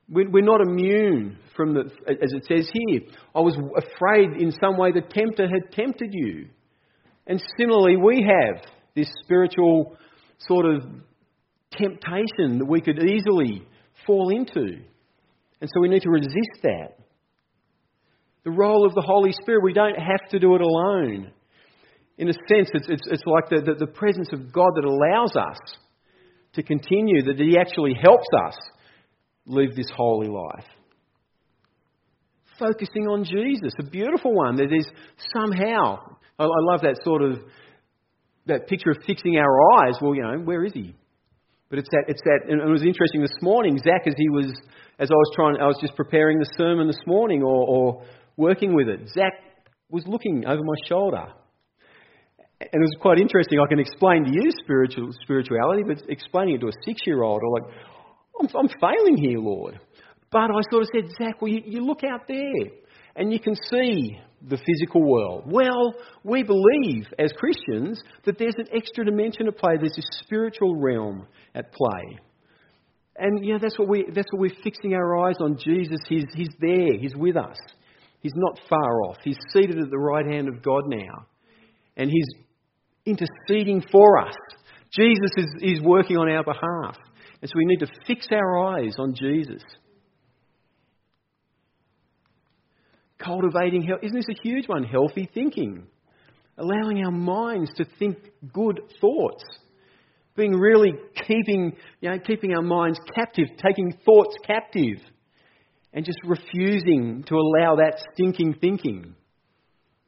We're 0.09 0.45
not 0.45 0.61
immune 0.61 1.39
from 1.57 1.73
the, 1.73 1.91
as 2.07 2.33
it 2.33 2.45
says 2.47 2.71
here. 2.73 3.01
I 3.35 3.41
was 3.41 3.57
afraid 3.57 4.41
in 4.41 4.53
some 4.53 4.77
way 4.77 4.93
the 4.93 5.01
tempter 5.01 5.49
had 5.49 5.73
tempted 5.73 6.11
you. 6.13 6.49
And 7.27 7.43
similarly, 7.59 7.97
we 7.97 8.23
have 8.23 8.63
this 8.95 9.11
spiritual 9.25 9.97
sort 10.41 10.67
of 10.67 10.83
temptation 11.73 12.59
that 12.59 12.67
we 12.69 12.83
could 12.83 13.03
easily 13.03 13.67
fall 14.07 14.29
into. 14.29 14.83
And 15.61 15.71
so 15.73 15.81
we 15.81 15.89
need 15.89 16.03
to 16.03 16.11
resist 16.11 16.63
that. 16.63 16.99
The 18.45 18.51
role 18.51 18.87
of 18.87 18.95
the 18.95 19.03
Holy 19.03 19.33
Spirit, 19.33 19.63
we 19.63 19.73
don't 19.73 19.99
have 19.99 20.29
to 20.31 20.39
do 20.39 20.55
it 20.55 20.61
alone 20.61 21.33
in 22.17 22.29
a 22.29 22.33
sense, 22.33 22.71
it's, 22.73 22.87
it's, 22.89 23.03
it's 23.11 23.23
like 23.27 23.49
the, 23.51 23.61
the, 23.61 23.87
the 23.87 23.93
presence 23.93 24.29
of 24.33 24.53
God 24.53 24.73
that 24.77 24.85
allows 24.85 25.35
us 25.37 25.59
to 26.55 26.63
continue, 26.63 27.23
that 27.25 27.39
He 27.39 27.59
actually 27.59 27.95
helps 28.01 28.29
us 28.47 28.55
live 29.47 29.75
this 29.75 29.91
holy 29.95 30.29
life. 30.29 30.65
Focusing 32.59 33.09
on 33.09 33.25
Jesus, 33.25 33.73
a 33.81 33.83
beautiful 33.83 34.33
one 34.33 34.57
that 34.57 34.73
is 34.73 34.87
somehow, 35.35 35.99
I, 36.39 36.45
I 36.45 36.61
love 36.71 36.83
that 36.83 37.01
sort 37.03 37.23
of, 37.23 37.41
that 38.47 38.69
picture 38.69 38.91
of 38.91 38.99
fixing 39.05 39.37
our 39.37 39.81
eyes. 39.81 39.95
Well, 40.01 40.15
you 40.15 40.23
know, 40.23 40.39
where 40.45 40.65
is 40.65 40.73
He? 40.73 40.95
But 41.69 41.81
it's 41.81 41.89
that, 41.91 42.05
it's 42.07 42.23
that, 42.23 42.49
and 42.49 42.61
it 42.61 42.71
was 42.71 42.83
interesting 42.83 43.23
this 43.23 43.35
morning, 43.43 43.77
Zach, 43.79 44.07
as 44.07 44.15
he 44.17 44.29
was, 44.29 44.53
as 45.01 45.11
I 45.11 45.15
was 45.15 45.33
trying, 45.35 45.57
I 45.61 45.67
was 45.67 45.79
just 45.81 45.97
preparing 45.97 46.39
the 46.39 46.49
sermon 46.57 46.87
this 46.87 47.03
morning 47.07 47.43
or, 47.43 47.67
or 47.67 48.05
working 48.37 48.75
with 48.75 48.89
it, 48.89 49.09
Zach 49.09 49.33
was 49.91 50.05
looking 50.07 50.45
over 50.47 50.63
my 50.63 50.75
shoulder 50.89 51.27
and 52.73 52.83
it 52.83 52.87
was 52.87 52.97
quite 53.01 53.19
interesting. 53.19 53.59
I 53.61 53.69
can 53.69 53.79
explain 53.79 54.25
to 54.25 54.31
you 54.33 54.51
spiritual 54.63 55.11
spirituality, 55.23 55.83
but 55.87 56.03
explaining 56.09 56.57
it 56.57 56.61
to 56.61 56.69
a 56.69 56.73
six-year-old, 56.85 57.43
or 57.43 57.61
like, 57.61 57.75
I'm, 58.41 58.49
I'm 58.57 58.69
failing 58.81 59.17
here, 59.17 59.39
Lord. 59.39 59.79
But 60.31 60.51
I 60.51 60.61
sort 60.71 60.83
of 60.83 60.89
said, 60.95 61.11
Zach, 61.19 61.41
well, 61.41 61.51
you, 61.51 61.63
you 61.65 61.85
look 61.85 62.03
out 62.05 62.23
there 62.27 62.71
and 63.17 63.33
you 63.33 63.39
can 63.39 63.55
see 63.71 64.19
the 64.49 64.57
physical 64.57 65.03
world. 65.03 65.45
Well, 65.47 65.95
we 66.25 66.43
believe 66.43 67.07
as 67.19 67.33
Christians 67.33 68.03
that 68.25 68.39
there's 68.39 68.57
an 68.59 68.67
extra 68.75 69.05
dimension 69.05 69.47
at 69.47 69.57
play. 69.57 69.75
There's 69.77 69.97
a 69.97 70.25
spiritual 70.25 70.77
realm 70.77 71.27
at 71.55 71.73
play. 71.73 72.19
And 73.17 73.45
you 73.45 73.53
know, 73.53 73.61
that's 73.61 73.79
what 73.79 73.89
we 73.89 74.07
that's 74.13 74.27
what 74.33 74.41
we're 74.41 74.63
fixing 74.65 74.95
our 74.95 75.29
eyes 75.29 75.37
on. 75.41 75.57
Jesus, 75.57 76.01
he's 76.09 76.25
he's 76.35 76.51
there, 76.61 76.99
he's 76.99 77.15
with 77.15 77.37
us. 77.37 77.57
He's 78.25 78.33
not 78.37 78.59
far 78.71 79.03
off. 79.03 79.19
He's 79.23 79.37
seated 79.53 79.79
at 79.79 79.91
the 79.91 79.99
right 79.99 80.25
hand 80.25 80.49
of 80.49 80.63
God 80.63 80.85
now. 80.87 81.27
And 81.95 82.11
he's 82.11 82.27
interceding 83.05 83.85
for 83.93 84.19
us. 84.19 84.35
Jesus 84.99 85.31
is, 85.37 85.47
is 85.61 85.83
working 85.83 86.17
on 86.17 86.31
our 86.31 86.43
behalf. 86.43 86.97
And 87.43 87.51
so 87.51 87.53
we 87.55 87.67
need 87.67 87.81
to 87.81 87.87
fix 88.07 88.27
our 88.33 88.79
eyes 88.79 88.95
on 88.99 89.15
Jesus. 89.15 89.63
Cultivating 93.19 93.83
health. 93.83 94.01
Isn't 94.03 94.17
this 94.17 94.31
a 94.31 94.43
huge 94.43 94.69
one? 94.69 94.85
Healthy 94.85 95.29
thinking. 95.35 95.87
Allowing 96.57 97.05
our 97.05 97.13
minds 97.13 97.73
to 97.77 97.85
think 97.99 98.17
good 98.55 98.81
thoughts. 99.03 99.45
Being 100.35 100.55
really 100.55 100.93
keeping, 101.27 101.77
you 102.01 102.09
know, 102.09 102.19
keeping 102.21 102.55
our 102.55 102.63
minds 102.63 102.99
captive, 103.15 103.49
taking 103.63 103.93
thoughts 104.03 104.35
captive. 104.47 104.97
And 105.95 106.05
just 106.05 106.19
refusing 106.25 107.25
to 107.29 107.37
allow 107.37 107.77
that 107.77 108.03
stinking 108.13 108.57
thinking 108.61 109.15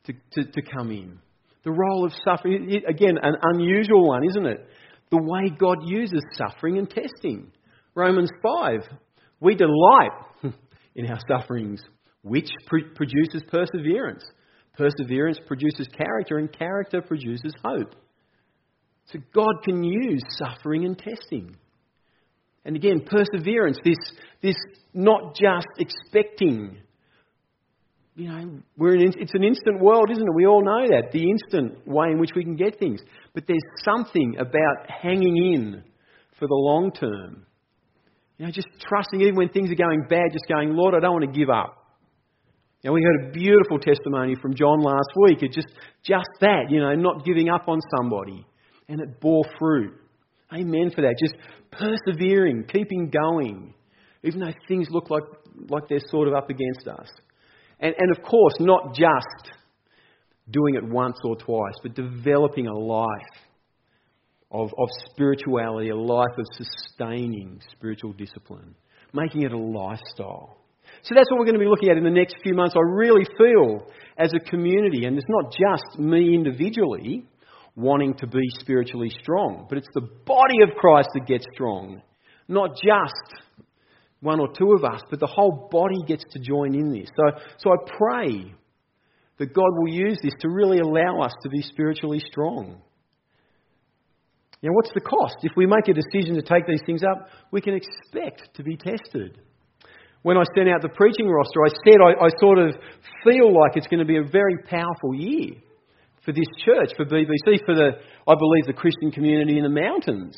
to, 0.05 0.13
to, 0.33 0.45
to 0.51 0.63
come 0.63 0.91
in. 0.91 1.21
The 1.65 1.71
role 1.71 2.05
of 2.05 2.13
suffering, 2.25 2.71
again, 2.89 3.19
an 3.23 3.37
unusual 3.43 4.07
one, 4.07 4.23
isn't 4.29 4.47
it? 4.47 4.69
The 5.11 5.23
way 5.23 5.51
God 5.57 5.79
uses 5.85 6.23
suffering 6.35 6.79
and 6.79 6.91
testing. 6.91 7.53
Romans 7.95 8.31
5. 8.43 8.81
We 9.41 9.55
delight 9.55 10.11
in 10.95 11.07
our 11.07 11.19
sufferings, 11.29 11.81
which 12.23 12.51
produces 12.69 13.43
perseverance. 13.49 14.25
Perseverance 14.77 15.39
produces 15.47 15.89
character, 15.97 16.39
and 16.39 16.53
character 16.53 17.01
produces 17.01 17.55
hope. 17.65 17.95
So 19.13 19.21
God 19.33 19.63
can 19.65 19.85
use 19.85 20.23
suffering 20.39 20.85
and 20.85 20.99
testing. 20.99 21.57
And 22.67 22.77
again, 22.77 23.01
perseverance, 23.07 23.79
this, 23.83 23.97
this 24.43 24.57
not 24.93 25.35
just 25.35 25.69
expecting 25.79 26.77
you 28.17 28.29
know, 28.29 28.63
we're 28.79 28.97
in, 28.97 29.13
it's 29.19 29.35
an 29.35 29.45
instant 29.45 29.79
world, 29.81 30.11
isn't 30.11 30.23
it? 30.23 30.35
We 30.35 30.47
all 30.47 30.65
know 30.65 30.89
that, 30.89 31.13
the 31.13 31.31
instant 31.31 31.87
way 31.87 32.07
in 32.11 32.19
which 32.19 32.31
we 32.35 32.43
can 32.43 32.57
get 32.57 32.79
things. 32.79 33.01
But 33.35 33.45
there's 33.47 33.61
something 33.85 34.37
about 34.39 34.91
hanging 34.91 35.37
in 35.37 35.83
for 36.39 36.49
the 36.49 36.55
long 36.55 36.93
term. 36.93 37.45
You 38.39 38.47
know, 38.47 38.51
just 38.51 38.69
trusting 38.81 39.21
even 39.21 39.37
when 39.37 39.51
things 39.51 39.71
are 39.71 39.75
going 39.75 40.07
bad, 40.09 40.33
just 40.33 40.47
going, 40.49 40.71
Lord, 40.75 40.95
I 40.95 41.01
don't 41.01 41.13
want 41.13 41.31
to 41.31 41.39
give 41.39 41.51
up. 41.51 41.77
You 42.83 42.89
know, 42.91 42.95
we 42.95 43.03
heard 43.03 43.29
a 43.29 43.33
beautiful 43.33 43.79
testimony 43.79 44.35
from 44.41 44.55
John 44.55 44.81
last 44.81 45.11
week. 45.23 45.43
It's 45.43 45.55
just, 45.55 45.69
just 46.03 46.29
that, 46.41 46.71
you 46.71 46.81
know, 46.81 46.95
not 46.95 47.25
giving 47.25 47.51
up 47.51 47.69
on 47.69 47.81
somebody. 47.99 48.47
And 48.89 49.01
it 49.01 49.21
bore 49.21 49.45
fruit. 49.59 49.93
Amen 50.53 50.91
for 50.95 51.03
that. 51.03 51.17
Just 51.19 51.35
persevering, 51.73 52.65
keeping 52.73 53.11
going, 53.11 53.75
even 54.23 54.41
though 54.41 54.53
things 54.69 54.89
look 54.91 55.11
like, 55.11 55.25
like 55.69 55.89
they're 55.89 56.01
sort 56.09 56.29
of 56.29 56.35
up 56.35 56.51
against 56.51 56.87
us. 56.87 57.09
And, 57.81 57.95
and 57.99 58.17
of 58.17 58.23
course, 58.23 58.55
not 58.61 58.95
just 58.95 59.53
doing 60.51 60.77
it 60.77 60.85
once 60.85 61.17
or 61.25 61.37
twice, 61.37 61.75
but 61.83 61.95
developing 61.95 62.69
a 62.69 62.75
life 62.75 63.09
of, 64.51 64.69
of 64.79 64.89
spirituality, 65.11 65.91
a 65.91 65.97
life 65.97 66.39
of 66.39 66.47
sustaining 66.53 67.61
spiritual 67.73 68.13
discipline, 68.13 68.75
making 69.13 69.43
it 69.43 69.53
a 69.53 69.59
lifestyle. 69.59 70.59
So 71.03 71.15
that's 71.15 71.31
what 71.31 71.39
we're 71.41 71.47
going 71.47 71.59
to 71.59 71.61
be 71.61 71.69
looking 71.69 71.91
at 71.91 71.97
in 71.97 72.05
the 72.05 72.11
next 72.11 72.37
few 72.43 72.55
months. 72.55 72.75
I 72.77 72.81
really 72.81 73.27
feel 73.37 73.91
as 74.17 74.33
a 74.33 74.41
community, 74.51 75.05
and 75.05 75.19
it's 75.19 75.27
not 75.29 75.53
just 75.53 75.99
me 75.99 76.35
individually 76.35 77.27
wanting 77.77 78.15
to 78.15 78.27
be 78.27 78.49
spiritually 78.59 79.11
strong, 79.23 79.67
but 79.69 79.77
it's 79.79 79.89
the 79.95 80.09
body 80.25 80.63
of 80.63 80.75
Christ 80.77 81.11
that 81.15 81.27
gets 81.27 81.45
strong. 81.53 82.01
Not 82.49 82.71
just 82.71 83.45
one 84.21 84.41
or 84.41 84.49
two 84.49 84.73
of 84.73 84.83
us, 84.85 85.03
but 85.11 85.21
the 85.21 85.27
whole 85.27 85.69
body 85.71 86.03
gets 86.07 86.25
to 86.33 86.41
join 86.41 86.75
in 86.75 86.91
this. 86.93 87.09
So, 87.15 87.39
so 87.59 87.71
I 87.71 87.77
pray 87.99 88.55
that 89.39 89.53
God 89.53 89.71
will 89.77 89.93
use 89.93 90.19
this 90.23 90.33
to 90.41 90.49
really 90.49 90.79
allow 90.79 91.21
us 91.21 91.33
to 91.43 91.51
be 91.51 91.61
spiritually 91.61 92.21
strong. 92.27 92.81
Now, 94.63 94.71
what's 94.73 94.93
the 94.95 95.01
cost? 95.01 95.37
If 95.43 95.53
we 95.55 95.67
make 95.67 95.89
a 95.89 95.93
decision 95.93 96.35
to 96.37 96.43
take 96.43 96.67
these 96.67 96.81
things 96.87 97.03
up, 97.03 97.29
we 97.51 97.61
can 97.61 97.75
expect 97.75 98.55
to 98.55 98.63
be 98.63 98.77
tested. 98.77 99.39
When 100.23 100.39
I 100.39 100.45
sent 100.57 100.71
out 100.71 100.81
the 100.81 100.89
preaching 100.89 101.29
roster, 101.29 101.61
I 101.65 101.71
said 101.85 101.99
I, 102.01 102.25
I 102.25 102.29
sort 102.41 102.59
of 102.59 102.75
feel 103.23 103.55
like 103.55 103.77
it's 103.77 103.87
going 103.87 104.01
to 104.01 104.07
be 104.07 104.17
a 104.17 104.25
very 104.25 104.57
powerful 104.67 105.15
year 105.15 105.57
for 106.27 106.33
this 106.33 106.51
church, 106.65 106.91
for 106.97 107.07
BBC, 107.07 107.65
for 107.65 107.75
the, 107.75 107.93
I 108.27 108.35
believe, 108.35 108.67
the 108.67 108.75
Christian 108.75 109.13
community 109.13 109.57
in 109.57 109.63
the 109.63 109.71
mountains. 109.71 110.37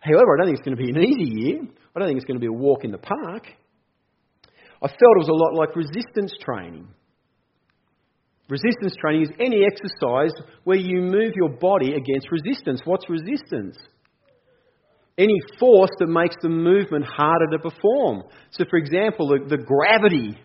However, 0.00 0.32
I 0.32 0.36
don't 0.38 0.46
think 0.46 0.58
it's 0.58 0.64
going 0.64 0.76
to 0.76 0.82
be 0.82 0.90
an 0.90 1.04
easy 1.04 1.30
year. 1.34 1.60
I 1.94 1.98
don't 1.98 2.08
think 2.08 2.18
it's 2.18 2.26
going 2.26 2.38
to 2.38 2.40
be 2.40 2.46
a 2.46 2.52
walk 2.52 2.84
in 2.84 2.92
the 2.92 2.98
park. 2.98 3.42
I 4.80 4.86
felt 4.86 5.16
it 5.18 5.26
was 5.26 5.28
a 5.28 5.34
lot 5.34 5.58
like 5.58 5.74
resistance 5.74 6.32
training. 6.40 6.86
Resistance 8.48 8.94
training 9.00 9.22
is 9.22 9.30
any 9.40 9.64
exercise 9.66 10.32
where 10.62 10.76
you 10.76 11.00
move 11.00 11.32
your 11.34 11.48
body 11.48 11.94
against 11.94 12.30
resistance. 12.30 12.80
What's 12.84 13.10
resistance? 13.10 13.76
Any 15.18 15.34
force 15.58 15.90
that 15.98 16.06
makes 16.06 16.36
the 16.40 16.50
movement 16.50 17.04
harder 17.04 17.46
to 17.52 17.58
perform. 17.58 18.22
So, 18.50 18.64
for 18.70 18.76
example, 18.76 19.28
the, 19.28 19.56
the 19.56 19.64
gravity 19.64 20.38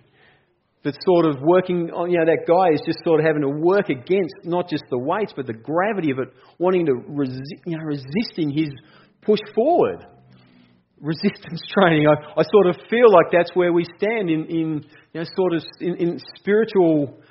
that's 0.84 0.98
sort 1.06 1.26
of 1.26 1.42
working 1.42 1.92
on, 1.92 2.10
you 2.10 2.18
know, 2.18 2.26
that 2.26 2.48
guy 2.48 2.74
is 2.74 2.82
just 2.86 3.04
sort 3.04 3.20
of 3.20 3.26
having 3.26 3.44
to 3.44 3.50
work 3.50 3.90
against 3.90 4.34
not 4.44 4.68
just 4.70 4.84
the 4.90 4.98
weights, 4.98 5.34
but 5.36 5.46
the 5.46 5.54
gravity 5.54 6.12
of 6.12 6.20
it, 6.20 6.30
wanting 6.58 6.86
to, 6.88 6.94
resist, 7.08 7.54
you 7.66 7.78
know, 7.78 7.84
resisting 7.84 8.50
his 8.50 8.70
push 9.22 9.40
forward. 9.54 10.06
Resistance 11.00 11.62
training. 11.74 12.08
I, 12.08 12.40
I 12.40 12.44
sort 12.44 12.68
of 12.68 12.78
feel 12.90 13.12
like 13.12 13.32
that's 13.32 13.52
where 13.54 13.74
we 13.74 13.86
stand 13.98 14.30
in, 14.30 14.46
in 14.46 14.86
you 15.14 15.20
know, 15.20 15.26
sort 15.36 15.54
of 15.54 15.64
in, 15.80 15.96
in 15.98 16.20
spiritual 16.38 17.22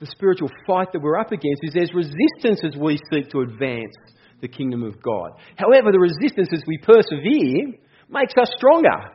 the 0.00 0.06
spiritual 0.10 0.50
fight 0.66 0.92
that 0.92 1.00
we're 1.00 1.18
up 1.18 1.32
against 1.32 1.62
is 1.62 1.72
there's 1.72 1.94
resistance 1.94 2.60
as 2.64 2.76
we 2.76 2.98
seek 3.10 3.30
to 3.30 3.40
advance 3.40 3.94
the 4.40 4.48
kingdom 4.48 4.82
of 4.82 5.00
God. 5.00 5.30
However, 5.56 5.92
the 5.92 6.00
resistance 6.00 6.48
as 6.52 6.62
we 6.66 6.78
persevere 6.78 7.72
makes 8.10 8.34
us 8.36 8.50
stronger. 8.56 9.14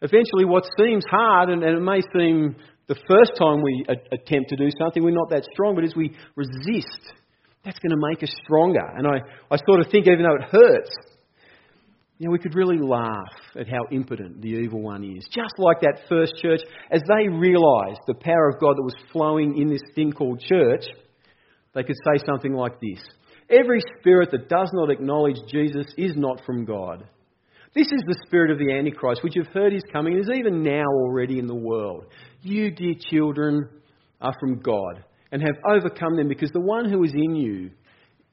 Eventually, 0.00 0.44
what 0.44 0.64
seems 0.76 1.04
hard, 1.08 1.50
and, 1.50 1.62
and 1.62 1.78
it 1.78 1.80
may 1.80 2.00
seem 2.18 2.56
the 2.88 2.96
first 3.08 3.32
time 3.38 3.62
we 3.62 3.86
attempt 3.88 4.50
to 4.50 4.56
do 4.56 4.68
something, 4.78 5.02
we're 5.02 5.10
not 5.10 5.30
that 5.30 5.44
strong, 5.52 5.74
but 5.74 5.84
as 5.84 5.94
we 5.94 6.16
resist, 6.36 7.12
that's 7.64 7.78
going 7.78 7.90
to 7.90 8.08
make 8.10 8.22
us 8.22 8.34
stronger. 8.44 8.84
And 8.96 9.06
I, 9.06 9.20
I 9.50 9.56
sort 9.66 9.80
of 9.80 9.90
think, 9.90 10.06
even 10.06 10.22
though 10.24 10.34
it 10.34 10.50
hurts, 10.50 10.90
you 12.18 12.26
know, 12.26 12.32
we 12.32 12.38
could 12.38 12.54
really 12.54 12.78
laugh 12.78 13.34
at 13.58 13.68
how 13.68 13.86
impotent 13.90 14.42
the 14.42 14.48
evil 14.48 14.80
one 14.80 15.04
is. 15.04 15.26
Just 15.32 15.54
like 15.58 15.80
that 15.80 16.02
first 16.08 16.34
church, 16.40 16.60
as 16.90 17.02
they 17.08 17.28
realised 17.28 18.00
the 18.06 18.14
power 18.14 18.48
of 18.48 18.60
God 18.60 18.76
that 18.76 18.82
was 18.82 18.94
flowing 19.12 19.58
in 19.60 19.68
this 19.68 19.82
thing 19.94 20.12
called 20.12 20.40
church, 20.40 20.84
they 21.74 21.82
could 21.82 21.96
say 22.04 22.24
something 22.26 22.52
like 22.52 22.80
this 22.80 23.02
Every 23.50 23.80
spirit 23.98 24.30
that 24.30 24.48
does 24.48 24.70
not 24.72 24.90
acknowledge 24.90 25.36
Jesus 25.50 25.86
is 25.96 26.12
not 26.16 26.44
from 26.46 26.64
God. 26.64 27.08
This 27.74 27.86
is 27.86 28.02
the 28.06 28.16
spirit 28.26 28.50
of 28.50 28.58
the 28.58 28.70
Antichrist, 28.72 29.24
which 29.24 29.34
you've 29.34 29.46
heard 29.48 29.72
is 29.72 29.82
coming, 29.92 30.14
and 30.14 30.22
is 30.22 30.30
even 30.34 30.62
now 30.62 30.84
already 30.84 31.38
in 31.38 31.46
the 31.46 31.54
world. 31.54 32.04
You, 32.42 32.70
dear 32.70 32.94
children, 33.10 33.68
are 34.20 34.34
from 34.38 34.60
God, 34.60 35.04
and 35.30 35.40
have 35.40 35.56
overcome 35.66 36.16
them, 36.16 36.28
because 36.28 36.50
the 36.50 36.60
one 36.60 36.90
who 36.90 37.02
is 37.04 37.12
in 37.14 37.34
you 37.34 37.70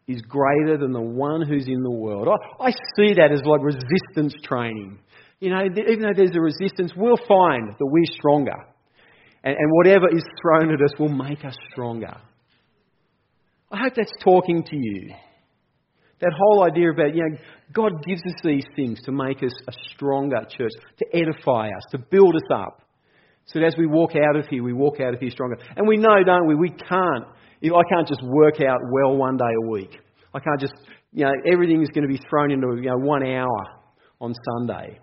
is 0.07 0.21
greater 0.23 0.77
than 0.77 0.91
the 0.91 1.01
one 1.01 1.41
who's 1.41 1.67
in 1.67 1.83
the 1.83 1.91
world. 1.91 2.27
I, 2.27 2.65
I 2.65 2.71
see 2.97 3.13
that 3.13 3.31
as 3.31 3.41
like 3.45 3.61
resistance 3.61 4.33
training. 4.43 4.99
You 5.39 5.51
know, 5.51 5.61
even 5.63 6.01
though 6.01 6.13
there's 6.13 6.35
a 6.35 6.41
resistance, 6.41 6.91
we'll 6.97 7.15
find 7.15 7.69
that 7.69 7.85
we're 7.85 8.03
stronger. 8.17 8.65
And, 9.43 9.55
and 9.55 9.71
whatever 9.71 10.09
is 10.09 10.23
thrown 10.41 10.73
at 10.73 10.81
us 10.81 10.91
will 10.99 11.09
make 11.09 11.45
us 11.45 11.55
stronger. 11.71 12.17
I 13.71 13.77
hope 13.77 13.93
that's 13.95 14.11
talking 14.21 14.63
to 14.63 14.75
you. 14.75 15.13
That 16.21 16.33
whole 16.37 16.63
idea 16.63 16.91
about, 16.91 17.15
you 17.15 17.21
know, 17.21 17.37
God 17.73 18.03
gives 18.05 18.21
us 18.25 18.35
these 18.43 18.65
things 18.75 18.99
to 19.05 19.11
make 19.11 19.41
us 19.43 19.53
a 19.67 19.73
stronger 19.93 20.41
church, 20.49 20.71
to 20.97 21.05
edify 21.13 21.67
us, 21.67 21.83
to 21.91 21.97
build 21.97 22.35
us 22.35 22.49
up. 22.53 22.81
So 23.45 23.59
that 23.59 23.65
as 23.65 23.75
we 23.77 23.87
walk 23.87 24.11
out 24.15 24.35
of 24.35 24.47
here, 24.47 24.63
we 24.63 24.73
walk 24.73 24.99
out 24.99 25.13
of 25.13 25.19
here 25.19 25.29
stronger. 25.31 25.57
And 25.75 25.87
we 25.87 25.97
know, 25.97 26.23
don't 26.23 26.47
we, 26.47 26.55
we 26.55 26.69
can't 26.69 27.25
I 27.63 27.83
can't 27.93 28.07
just 28.07 28.21
work 28.23 28.61
out 28.61 28.79
well 28.91 29.17
one 29.17 29.37
day 29.37 29.51
a 29.63 29.69
week. 29.69 29.99
I 30.33 30.39
can't 30.39 30.59
just, 30.59 30.73
you 31.11 31.25
know, 31.25 31.31
everything 31.51 31.81
is 31.81 31.89
going 31.89 32.07
to 32.07 32.13
be 32.13 32.19
thrown 32.29 32.51
into, 32.51 32.67
you 32.77 32.89
know, 32.89 32.97
one 32.97 33.23
hour 33.25 33.65
on 34.21 34.33
Sunday. 34.53 34.99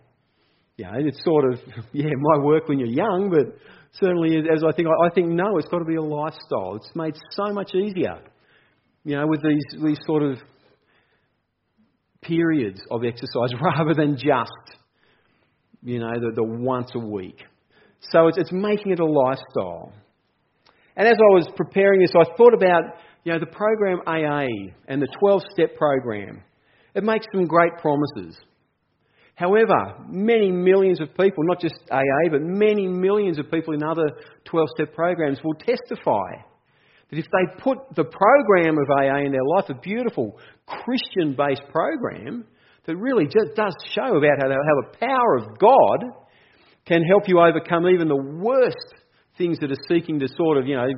You 0.77 0.85
know, 0.85 0.93
it's 0.97 1.23
sort 1.23 1.53
of, 1.53 1.61
yeah, 1.93 2.11
might 2.19 2.43
work 2.43 2.69
when 2.69 2.79
you're 2.79 2.89
young, 2.89 3.31
but 3.31 3.59
certainly 3.93 4.39
as 4.39 4.63
I 4.67 4.73
think, 4.73 4.89
I 4.89 5.11
think 5.15 5.29
no, 5.29 5.59
it's 5.59 5.69
got 5.69 5.81
to 5.81 5.85
be 5.85 5.97
a 5.97 6.03
lifestyle. 6.03 6.77
It's 6.77 6.91
made 6.95 7.15
so 7.33 7.53
much 7.53 7.75
easier, 7.75 8.21
you 9.05 9.17
know, 9.17 9.27
with 9.27 9.43
these, 9.43 9.83
these 9.85 9.99
sort 10.07 10.23
of 10.23 10.39
periods 12.27 12.81
of 12.91 13.05
exercise 13.05 13.51
rather 13.61 13.95
than 13.95 14.17
just, 14.17 14.79
you 15.83 15.99
know, 15.99 16.13
the, 16.15 16.33
the 16.35 16.45
once 16.45 16.91
a 16.95 16.99
week. 16.99 17.43
So 18.11 18.29
it's, 18.29 18.39
it's 18.39 18.53
making 18.53 18.93
it 18.93 19.01
a 19.01 19.07
lifestyle. 19.07 19.93
And 20.97 21.07
as 21.07 21.15
I 21.15 21.35
was 21.35 21.49
preparing 21.57 22.01
this, 22.01 22.13
I 22.15 22.25
thought 22.37 22.55
about 22.55 22.83
you 23.25 23.33
know, 23.33 23.39
the 23.39 23.47
program 23.47 24.01
AA 24.07 24.47
and 24.89 25.03
the 25.03 25.09
12 25.19 25.43
step 25.53 25.77
program. 25.77 26.43
It 26.95 27.05
makes 27.05 27.27
some 27.33 27.47
great 27.47 27.73
promises. 27.81 28.39
However, 29.35 29.99
many 30.09 30.51
millions 30.51 31.01
of 31.01 31.09
people, 31.09 31.45
not 31.45 31.61
just 31.61 31.75
AA, 31.91 32.31
but 32.31 32.41
many 32.41 32.87
millions 32.87 33.39
of 33.39 33.51
people 33.51 33.75
in 33.75 33.83
other 33.83 34.07
12 34.47 34.69
step 34.77 34.95
programs 34.95 35.39
will 35.45 35.55
testify 35.55 36.31
that 37.11 37.19
if 37.19 37.27
they 37.27 37.63
put 37.63 37.79
the 37.95 38.05
program 38.05 38.77
of 38.79 38.91
AA 38.91 39.25
in 39.25 39.33
their 39.33 39.45
life, 39.45 39.67
a 39.69 39.81
beautiful 39.81 40.39
Christian 40.67 41.37
based 41.37 41.63
program 41.71 42.45
that 42.87 42.97
really 42.97 43.25
just 43.25 43.55
does 43.57 43.75
show 43.95 44.17
about 44.17 44.39
how, 44.41 44.49
how 44.49 44.81
the 44.83 44.99
power 44.99 45.37
of 45.39 45.59
God 45.59 46.05
can 46.87 47.03
help 47.03 47.29
you 47.29 47.41
overcome 47.41 47.89
even 47.89 48.09
the 48.09 48.17
worst 48.17 48.95
things 49.39 49.59
that 49.61 49.71
are 49.71 49.85
seeking 49.89 50.21
to 50.21 50.29
sort 50.37 50.57
of, 50.57 50.67
you 50.67 50.77
know, 50.77 50.89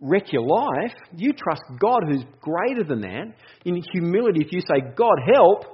wreck 0.00 0.32
your 0.32 0.42
life, 0.42 0.94
you 1.16 1.32
trust 1.32 1.62
God 1.80 2.02
who's 2.06 2.24
greater 2.40 2.84
than 2.84 3.00
that. 3.00 3.34
In 3.64 3.82
humility, 3.92 4.40
if 4.44 4.52
you 4.52 4.60
say, 4.60 4.80
God 4.96 5.16
help, 5.34 5.64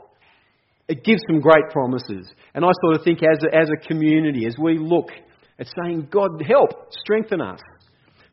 it 0.88 1.04
gives 1.04 1.20
some 1.28 1.40
great 1.40 1.64
promises. 1.70 2.30
And 2.54 2.64
I 2.64 2.70
sort 2.82 2.96
of 2.96 3.04
think 3.04 3.20
as 3.22 3.42
a, 3.44 3.54
as 3.54 3.68
a 3.68 3.86
community, 3.86 4.46
as 4.46 4.56
we 4.58 4.78
look 4.78 5.08
at 5.58 5.66
saying, 5.82 6.08
God 6.10 6.42
help, 6.46 6.70
strengthen 6.90 7.40
us, 7.40 7.60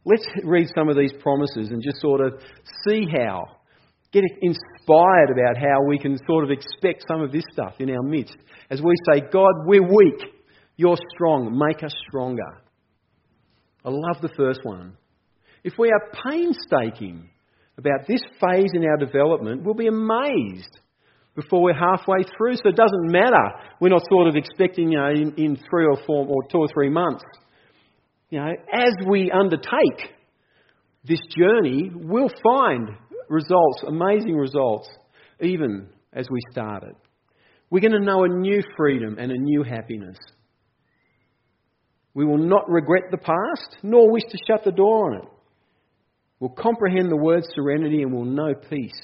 let's 0.05 0.25
read 0.43 0.67
some 0.75 0.89
of 0.89 0.97
these 0.97 1.13
promises 1.21 1.69
and 1.69 1.81
just 1.81 2.01
sort 2.01 2.21
of 2.21 2.33
see 2.87 3.05
how, 3.11 3.43
get 4.11 4.23
inspired 4.41 5.29
about 5.31 5.57
how 5.57 5.83
we 5.87 5.97
can 5.97 6.17
sort 6.25 6.43
of 6.43 6.51
expect 6.51 7.05
some 7.07 7.21
of 7.21 7.31
this 7.31 7.43
stuff 7.51 7.75
in 7.79 7.89
our 7.89 8.03
midst. 8.03 8.35
As 8.69 8.81
we 8.81 8.93
say, 9.11 9.21
God, 9.31 9.53
we're 9.65 9.83
weak, 9.83 10.21
you're 10.77 10.97
strong, 11.13 11.57
make 11.57 11.83
us 11.83 11.93
stronger. 12.07 12.61
I 13.83 13.89
love 13.89 14.21
the 14.21 14.33
first 14.35 14.61
one. 14.63 14.97
If 15.63 15.73
we 15.77 15.89
are 15.89 16.31
painstaking 16.31 17.29
about 17.77 18.07
this 18.07 18.21
phase 18.39 18.71
in 18.73 18.83
our 18.85 18.97
development, 18.97 19.63
we'll 19.63 19.75
be 19.75 19.87
amazed 19.87 20.79
before 21.35 21.61
we're 21.61 21.73
halfway 21.73 22.23
through. 22.37 22.55
So 22.55 22.69
it 22.69 22.75
doesn't 22.75 23.11
matter. 23.11 23.51
We're 23.79 23.89
not 23.89 24.03
sort 24.09 24.27
of 24.27 24.35
expecting, 24.35 24.91
you 24.91 24.97
know, 24.97 25.09
in, 25.09 25.33
in 25.37 25.57
three 25.69 25.85
or 25.85 25.97
four 26.05 26.25
or 26.27 26.43
two 26.51 26.59
or 26.59 26.67
three 26.73 26.89
months. 26.89 27.23
You 28.31 28.39
know, 28.39 28.51
as 28.73 28.93
we 29.07 29.29
undertake 29.29 30.15
this 31.03 31.19
journey, 31.37 31.91
we'll 31.93 32.31
find 32.41 32.89
results, 33.27 33.83
amazing 33.85 34.35
results, 34.35 34.89
even 35.41 35.89
as 36.13 36.27
we 36.31 36.39
start 36.49 36.83
it. 36.83 36.95
We're 37.69 37.81
going 37.81 37.91
to 37.91 37.99
know 37.99 38.23
a 38.23 38.29
new 38.29 38.63
freedom 38.77 39.17
and 39.19 39.33
a 39.33 39.37
new 39.37 39.63
happiness. 39.63 40.17
We 42.13 42.25
will 42.25 42.37
not 42.37 42.69
regret 42.69 43.03
the 43.11 43.17
past, 43.17 43.77
nor 43.83 44.09
wish 44.09 44.23
to 44.29 44.37
shut 44.47 44.63
the 44.63 44.71
door 44.71 45.11
on 45.11 45.17
it. 45.23 45.29
We'll 46.39 46.51
comprehend 46.51 47.11
the 47.11 47.17
word 47.17 47.43
serenity 47.53 48.01
and 48.01 48.13
we'll 48.13 48.25
know 48.25 48.55
peace 48.55 48.99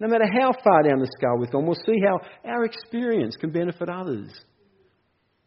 No 0.00 0.08
matter 0.08 0.24
how 0.32 0.52
far 0.52 0.82
down 0.82 1.00
the 1.00 1.10
scale 1.18 1.36
we've 1.38 1.50
gone, 1.50 1.66
we'll 1.66 1.74
see 1.74 2.00
how 2.06 2.20
our 2.48 2.64
experience 2.64 3.36
can 3.36 3.50
benefit 3.50 3.88
others. 3.88 4.32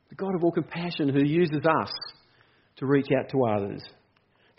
The 0.09 0.15
God 0.15 0.35
of 0.35 0.43
all 0.43 0.51
compassion 0.51 1.09
who 1.09 1.23
uses 1.23 1.65
us 1.65 1.91
to 2.77 2.85
reach 2.85 3.07
out 3.17 3.29
to 3.31 3.45
others. 3.45 3.83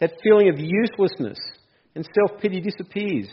That 0.01 0.13
feeling 0.23 0.49
of 0.49 0.59
uselessness 0.59 1.39
and 1.95 2.09
self 2.15 2.41
pity 2.41 2.61
disappears. 2.61 3.29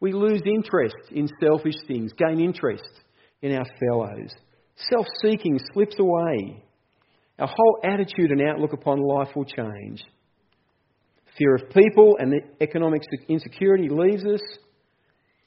We 0.00 0.12
lose 0.12 0.42
interest 0.46 0.96
in 1.10 1.28
selfish 1.40 1.76
things, 1.86 2.12
gain 2.16 2.40
interest 2.40 2.88
in 3.42 3.54
our 3.54 3.66
fellows. 3.80 4.30
Self 4.76 5.06
seeking 5.22 5.58
slips 5.72 5.96
away. 5.98 6.62
Our 7.38 7.48
whole 7.48 7.78
attitude 7.84 8.30
and 8.30 8.42
outlook 8.42 8.72
upon 8.72 9.00
life 9.00 9.34
will 9.34 9.44
change. 9.44 10.04
Fear 11.36 11.54
of 11.54 11.70
people 11.70 12.16
and 12.18 12.34
economic 12.60 13.02
insecurity 13.28 13.88
leaves 13.88 14.24
us. 14.24 14.40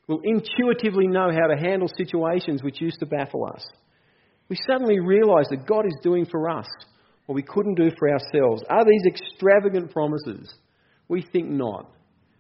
We'll 0.08 0.22
intuitively 0.24 1.08
know 1.08 1.30
how 1.32 1.48
to 1.48 1.58
handle 1.58 1.90
situations 1.98 2.64
which 2.64 2.82
used 2.82 3.00
to 3.00 3.06
baffle 3.06 3.46
us. 3.46 3.66
We 4.50 4.58
suddenly 4.70 5.00
realise 5.00 5.48
that 5.50 5.66
God 5.66 5.86
is 5.86 5.96
doing 6.02 6.26
for 6.26 6.50
us 6.50 6.68
what 7.32 7.36
we 7.38 7.44
couldn't 7.44 7.76
do 7.76 7.90
for 7.98 8.10
ourselves. 8.10 8.62
Are 8.70 8.84
these 8.84 9.04
extravagant 9.08 9.90
promises? 9.92 10.54
We 11.08 11.22
think 11.32 11.50
not. 11.50 11.90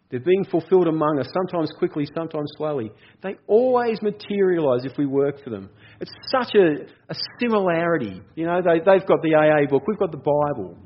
They're 0.09 0.19
being 0.19 0.43
fulfilled 0.43 0.89
among 0.89 1.17
us, 1.17 1.29
sometimes 1.33 1.71
quickly, 1.77 2.05
sometimes 2.13 2.51
slowly. 2.57 2.91
They 3.23 3.37
always 3.47 4.01
materialise 4.01 4.83
if 4.83 4.97
we 4.97 5.05
work 5.05 5.41
for 5.41 5.49
them. 5.49 5.69
It's 6.01 6.11
such 6.29 6.55
a, 6.55 6.87
a 7.09 7.15
similarity. 7.39 8.21
You 8.35 8.45
know, 8.45 8.61
they, 8.61 8.79
they've 8.79 9.07
got 9.07 9.21
the 9.21 9.33
AA 9.33 9.69
book, 9.69 9.83
we've 9.87 9.97
got 9.97 10.11
the 10.11 10.17
Bible. 10.17 10.77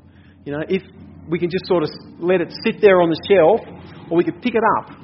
You 0.44 0.52
know, 0.52 0.62
if 0.68 0.82
we 1.28 1.40
can 1.40 1.50
just 1.50 1.66
sort 1.66 1.82
of 1.82 1.88
let 2.20 2.40
it 2.40 2.54
sit 2.64 2.80
there 2.80 3.02
on 3.02 3.10
the 3.10 3.20
shelf, 3.28 3.58
or 4.08 4.18
we 4.18 4.22
could 4.22 4.40
pick 4.40 4.54
it 4.54 4.62
up, 4.78 4.96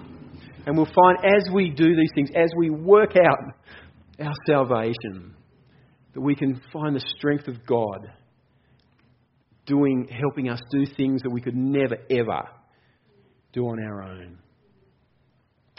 and 0.64 0.76
we'll 0.76 0.86
find 0.86 1.18
as 1.24 1.52
we 1.52 1.70
do 1.70 1.96
these 1.96 2.10
things, 2.14 2.30
as 2.36 2.52
we 2.56 2.70
work 2.70 3.14
out 3.16 4.24
our 4.24 4.34
salvation, 4.46 5.34
that 6.14 6.20
we 6.20 6.36
can 6.36 6.60
find 6.72 6.94
the 6.94 7.04
strength 7.18 7.48
of 7.48 7.66
God 7.66 8.08
doing, 9.66 10.08
helping 10.08 10.48
us 10.48 10.60
do 10.70 10.84
things 10.96 11.22
that 11.22 11.30
we 11.30 11.40
could 11.40 11.56
never, 11.56 11.96
ever 12.10 12.42
do 13.52 13.64
on 13.66 13.82
our 13.82 14.02
own. 14.02 14.38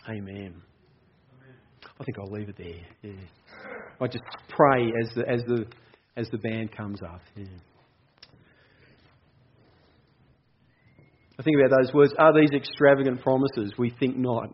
Amen. 0.10 0.62
I 2.00 2.04
think 2.04 2.18
I'll 2.20 2.32
leave 2.32 2.50
it 2.50 2.58
there. 2.58 2.86
Yeah. 3.02 3.12
I 4.02 4.08
just 4.08 4.24
pray 4.50 4.92
as 5.02 5.16
the, 5.16 5.30
as 5.30 5.42
the, 5.48 5.66
as 6.18 6.30
the 6.30 6.38
band 6.38 6.76
comes 6.76 7.02
up. 7.02 7.22
Yeah. 7.36 7.46
I 11.40 11.44
think 11.44 11.58
about 11.60 11.78
those 11.82 11.94
words. 11.94 12.14
Are 12.20 12.34
these 12.34 12.52
extravagant 12.52 13.22
promises? 13.22 13.74
We 13.78 13.90
think 14.00 14.18
not. 14.18 14.50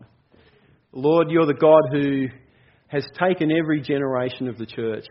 Lord, 0.92 1.30
you're 1.30 1.46
the 1.46 1.54
God 1.54 1.82
who 1.92 2.26
has 2.88 3.06
taken 3.18 3.50
every 3.52 3.80
generation 3.80 4.48
of 4.48 4.58
the 4.58 4.66
church 4.66 5.04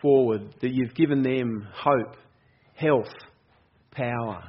forward, 0.00 0.54
that 0.62 0.70
you've 0.72 0.94
given 0.94 1.22
them 1.22 1.68
hope, 1.74 2.16
health, 2.80 3.12
power. 3.90 4.42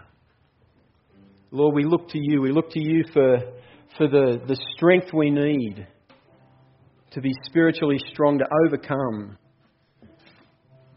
Lord, 1.52 1.76
we 1.76 1.84
look 1.84 2.08
to 2.10 2.18
you. 2.18 2.42
We 2.42 2.52
look 2.54 2.72
to 2.72 2.80
you 2.80 3.04
for, 3.12 3.40
for 3.98 4.08
the, 4.08 4.42
the 4.48 4.58
strength 4.76 5.08
we 5.14 5.30
need 5.30 5.86
to 7.12 7.20
be 7.20 7.32
spiritually 7.44 7.98
strong, 8.14 8.40
to 8.40 8.46
overcome 8.66 9.38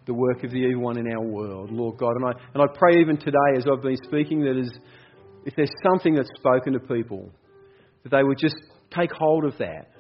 the 0.07 0.15
work 0.15 0.45
of 0.45 0.51
the 0.53 0.59
evil 0.59 0.83
one 0.83 0.97
in 0.97 1.11
our 1.11 1.25
world, 1.25 1.73
Lord 1.73 1.97
God. 1.99 2.13
And 2.15 2.27
I, 2.27 2.33
and 2.55 2.63
I 2.63 2.67
pray 2.73 3.01
even 3.01 3.17
today, 3.17 3.57
as 3.57 3.65
I've 3.71 3.83
been 3.83 3.97
speaking, 4.05 4.41
that 4.45 4.57
is, 4.57 4.71
if 5.45 5.57
there's 5.57 5.73
something 5.91 6.15
that's 6.15 6.29
spoken 6.37 6.75
to 6.75 6.79
people, 6.79 7.31
that 8.05 8.11
they 8.11 8.23
would 8.23 8.39
just 8.39 8.55
take 8.97 9.11
hold 9.11 9.45
of 9.45 9.59
that. 9.59 9.91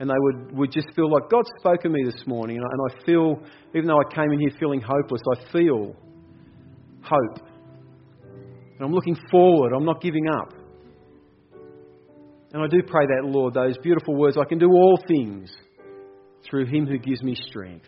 And 0.00 0.10
they 0.10 0.14
would, 0.16 0.56
would 0.56 0.72
just 0.72 0.88
feel 0.96 1.08
like 1.08 1.30
God's 1.30 1.50
spoken 1.60 1.92
to 1.92 1.98
me 1.98 2.04
this 2.04 2.26
morning. 2.26 2.56
And 2.56 2.64
I, 2.64 2.68
and 2.72 2.80
I 2.90 3.06
feel, 3.06 3.42
even 3.76 3.86
though 3.86 4.00
I 4.00 4.14
came 4.14 4.32
in 4.32 4.40
here 4.40 4.50
feeling 4.58 4.80
hopeless, 4.80 5.20
I 5.36 5.52
feel 5.52 5.94
hope. 7.02 7.46
And 8.22 8.80
I'm 8.80 8.92
looking 8.92 9.16
forward. 9.30 9.72
I'm 9.74 9.84
not 9.84 10.00
giving 10.00 10.28
up. 10.28 10.54
And 12.52 12.62
I 12.62 12.66
do 12.66 12.82
pray 12.82 13.06
that, 13.06 13.24
Lord, 13.24 13.54
those 13.54 13.76
beautiful 13.78 14.16
words 14.16 14.36
I 14.38 14.48
can 14.48 14.58
do 14.58 14.70
all 14.70 14.98
things 15.06 15.50
through 16.48 16.66
Him 16.66 16.86
who 16.86 16.98
gives 16.98 17.22
me 17.22 17.34
strength. 17.34 17.86